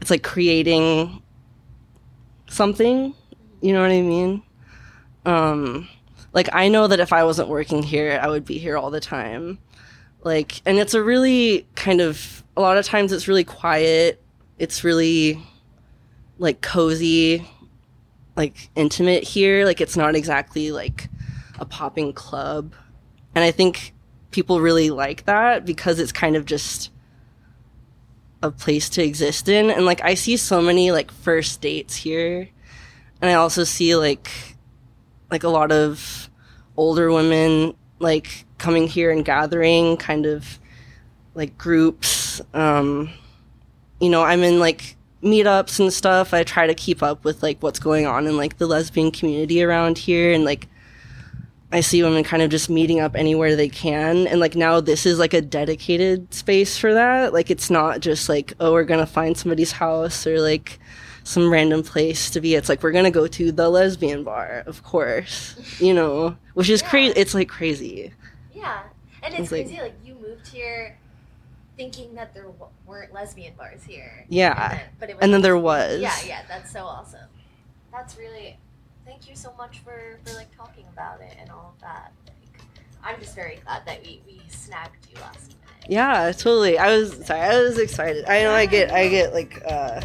it's 0.00 0.10
like 0.10 0.22
creating 0.22 1.22
something. 2.48 3.14
You 3.60 3.72
know 3.72 3.82
what 3.82 3.92
i 3.92 4.00
mean? 4.00 4.42
Um 5.24 5.88
like 6.32 6.48
i 6.52 6.68
know 6.68 6.86
that 6.86 6.98
if 6.98 7.12
i 7.12 7.22
wasn't 7.24 7.48
working 7.48 7.82
here 7.82 8.18
i 8.22 8.26
would 8.26 8.44
be 8.44 8.58
here 8.58 8.76
all 8.76 8.90
the 8.90 9.00
time. 9.00 9.58
Like 10.24 10.62
and 10.66 10.78
it's 10.78 10.94
a 10.94 11.02
really 11.02 11.66
kind 11.74 12.00
of 12.00 12.42
a 12.56 12.60
lot 12.60 12.76
of 12.76 12.84
times 12.84 13.12
it's 13.12 13.28
really 13.28 13.44
quiet 13.44 14.21
it's 14.62 14.84
really 14.84 15.42
like 16.38 16.60
cozy 16.60 17.46
like 18.36 18.70
intimate 18.76 19.24
here 19.24 19.66
like 19.66 19.80
it's 19.80 19.96
not 19.96 20.14
exactly 20.14 20.70
like 20.70 21.08
a 21.58 21.64
popping 21.64 22.12
club 22.12 22.74
and 23.34 23.44
I 23.44 23.50
think 23.50 23.92
people 24.30 24.60
really 24.60 24.90
like 24.90 25.24
that 25.26 25.64
because 25.64 25.98
it's 25.98 26.12
kind 26.12 26.36
of 26.36 26.44
just 26.44 26.90
a 28.42 28.50
place 28.50 28.88
to 28.90 29.02
exist 29.02 29.48
in. 29.48 29.70
And 29.70 29.84
like 29.84 30.02
I 30.02 30.14
see 30.14 30.36
so 30.36 30.60
many 30.60 30.90
like 30.90 31.10
first 31.12 31.60
dates 31.60 31.94
here. 31.94 32.48
And 33.20 33.30
I 33.30 33.34
also 33.34 33.64
see 33.64 33.94
like 33.94 34.30
like 35.30 35.44
a 35.44 35.48
lot 35.48 35.70
of 35.72 36.28
older 36.76 37.12
women 37.12 37.74
like 38.00 38.44
coming 38.58 38.88
here 38.88 39.10
and 39.10 39.24
gathering 39.24 39.96
kind 39.96 40.26
of 40.26 40.58
like 41.34 41.56
groups. 41.56 42.40
Um 42.52 43.10
you 44.02 44.10
know, 44.10 44.22
I'm 44.22 44.42
in 44.42 44.58
like 44.58 44.96
meetups 45.22 45.78
and 45.80 45.92
stuff. 45.92 46.34
I 46.34 46.42
try 46.42 46.66
to 46.66 46.74
keep 46.74 47.02
up 47.02 47.24
with 47.24 47.42
like 47.42 47.62
what's 47.62 47.78
going 47.78 48.06
on 48.06 48.26
in 48.26 48.36
like 48.36 48.58
the 48.58 48.66
lesbian 48.66 49.12
community 49.12 49.62
around 49.62 49.96
here 49.96 50.32
and 50.32 50.44
like 50.44 50.66
I 51.70 51.80
see 51.80 52.02
women 52.02 52.22
kind 52.24 52.42
of 52.42 52.50
just 52.50 52.68
meeting 52.68 53.00
up 53.00 53.14
anywhere 53.16 53.56
they 53.56 53.68
can. 53.68 54.26
And 54.26 54.40
like 54.40 54.56
now 54.56 54.80
this 54.80 55.06
is 55.06 55.18
like 55.18 55.32
a 55.32 55.40
dedicated 55.40 56.34
space 56.34 56.76
for 56.76 56.92
that. 56.92 57.32
Like 57.32 57.50
it's 57.50 57.70
not 57.70 58.00
just 58.00 58.28
like, 58.28 58.52
oh, 58.60 58.72
we're 58.72 58.84
gonna 58.84 59.06
find 59.06 59.36
somebody's 59.38 59.72
house 59.72 60.26
or 60.26 60.40
like 60.40 60.78
some 61.24 61.50
random 61.50 61.82
place 61.84 62.28
to 62.30 62.40
be. 62.40 62.56
It's 62.56 62.68
like 62.68 62.82
we're 62.82 62.90
gonna 62.92 63.10
go 63.12 63.26
to 63.28 63.52
the 63.52 63.70
lesbian 63.70 64.24
bar, 64.24 64.64
of 64.66 64.82
course. 64.82 65.54
You 65.80 65.94
know, 65.94 66.36
which 66.54 66.68
is 66.68 66.82
Yeah. 66.82 66.90
crazy. 66.90 67.14
It's 67.16 67.32
like 67.34 67.48
crazy. 67.48 68.12
Yeah, 68.52 68.80
and 69.22 69.32
it's 69.32 69.44
It's 69.44 69.52
like- 69.52 69.66
crazy. 69.66 69.80
Like 69.80 69.94
you 70.04 70.14
moved 70.16 70.48
here 70.48 70.98
thinking 71.76 72.14
that 72.14 72.34
there 72.34 72.44
w- 72.44 72.66
weren't 72.86 73.12
lesbian 73.12 73.54
bars 73.54 73.82
here. 73.84 74.24
Yeah. 74.28 74.70
and 74.70 74.78
then, 74.78 74.86
but 75.00 75.10
it 75.10 75.16
was 75.16 75.22
And 75.22 75.34
then 75.34 75.42
there 75.42 75.56
was. 75.58 76.00
Yeah, 76.00 76.14
yeah, 76.26 76.42
that's 76.48 76.72
so 76.72 76.84
awesome. 76.84 77.28
That's 77.92 78.16
really. 78.16 78.56
Thank 79.04 79.28
you 79.28 79.34
so 79.34 79.52
much 79.58 79.80
for 79.80 80.18
for 80.24 80.32
like 80.34 80.54
talking 80.56 80.84
about 80.92 81.20
it 81.20 81.36
and 81.40 81.50
all 81.50 81.74
of 81.74 81.80
that. 81.82 82.12
Like, 82.26 82.62
I'm 83.04 83.20
just 83.20 83.34
very 83.34 83.58
glad 83.64 83.84
that 83.86 84.02
we 84.04 84.22
we 84.26 84.40
snagged 84.48 85.08
you 85.12 85.20
last 85.20 85.48
minute. 85.48 85.90
Yeah, 85.90 86.30
totally. 86.32 86.78
I 86.78 86.96
was 86.96 87.26
sorry. 87.26 87.40
I 87.40 87.60
was 87.60 87.78
excited. 87.78 88.24
I 88.28 88.42
know 88.42 88.52
I 88.52 88.66
get 88.66 88.92
I 88.92 89.08
get 89.08 89.32
like 89.32 89.60
uh 89.66 90.00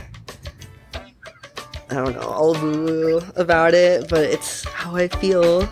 I 1.90 1.94
don't 1.94 2.16
know, 2.16 2.22
all 2.28 2.54
woo 2.54 3.22
about 3.38 3.74
it, 3.74 4.10
but 4.10 4.24
it's 4.26 4.66
how 4.66 4.96
I 4.96 5.08
feel. 5.08 5.70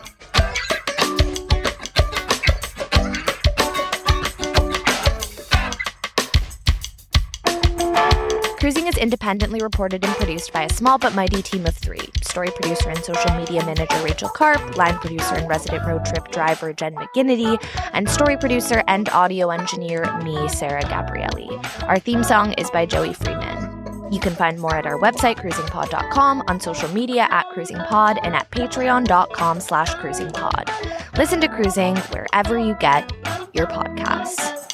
Cruising 8.65 8.88
is 8.88 8.97
independently 8.97 9.62
reported 9.62 10.04
and 10.04 10.15
produced 10.15 10.51
by 10.51 10.63
a 10.63 10.69
small 10.73 10.97
but 10.97 11.13
mighty 11.13 11.43
team 11.43 11.67
of 11.67 11.78
three 11.78 12.10
story 12.23 12.49
producer 12.49 12.89
and 12.89 12.97
social 13.06 13.32
media 13.36 13.63
manager 13.63 13.95
Rachel 14.04 14.28
Karp, 14.28 14.75
line 14.75 14.95
producer 14.95 15.36
and 15.36 15.47
resident 15.47 15.86
road 15.86 16.04
trip 16.04 16.32
driver 16.32 16.73
Jen 16.73 16.95
McGinity, 16.95 17.63
and 17.93 18.10
story 18.10 18.38
producer 18.38 18.82
and 18.88 19.08
audio 19.10 19.51
engineer 19.51 20.04
me, 20.23 20.49
Sarah 20.49 20.82
Gabrielli. 20.82 21.47
Our 21.84 21.99
theme 21.99 22.23
song 22.23 22.54
is 22.54 22.71
by 22.71 22.88
Joey 22.88 23.13
Freeman. 23.13 24.12
You 24.12 24.19
can 24.19 24.34
find 24.34 24.60
more 24.60 24.75
at 24.75 24.88
our 24.88 24.97
website, 24.97 25.36
cruisingpod.com, 25.36 26.45
on 26.47 26.60
social 26.60 26.89
media 26.89 27.28
at 27.30 27.45
cruisingpod, 27.51 28.17
and 28.23 28.36
at 28.36 28.49
patreon.com 28.49 29.60
slash 29.60 29.93
cruisingpod. 29.93 31.15
Listen 31.19 31.39
to 31.39 31.47
Cruising 31.47 31.97
wherever 31.97 32.58
you 32.58 32.75
get 32.80 33.13
your 33.54 33.67
podcasts. 33.67 34.65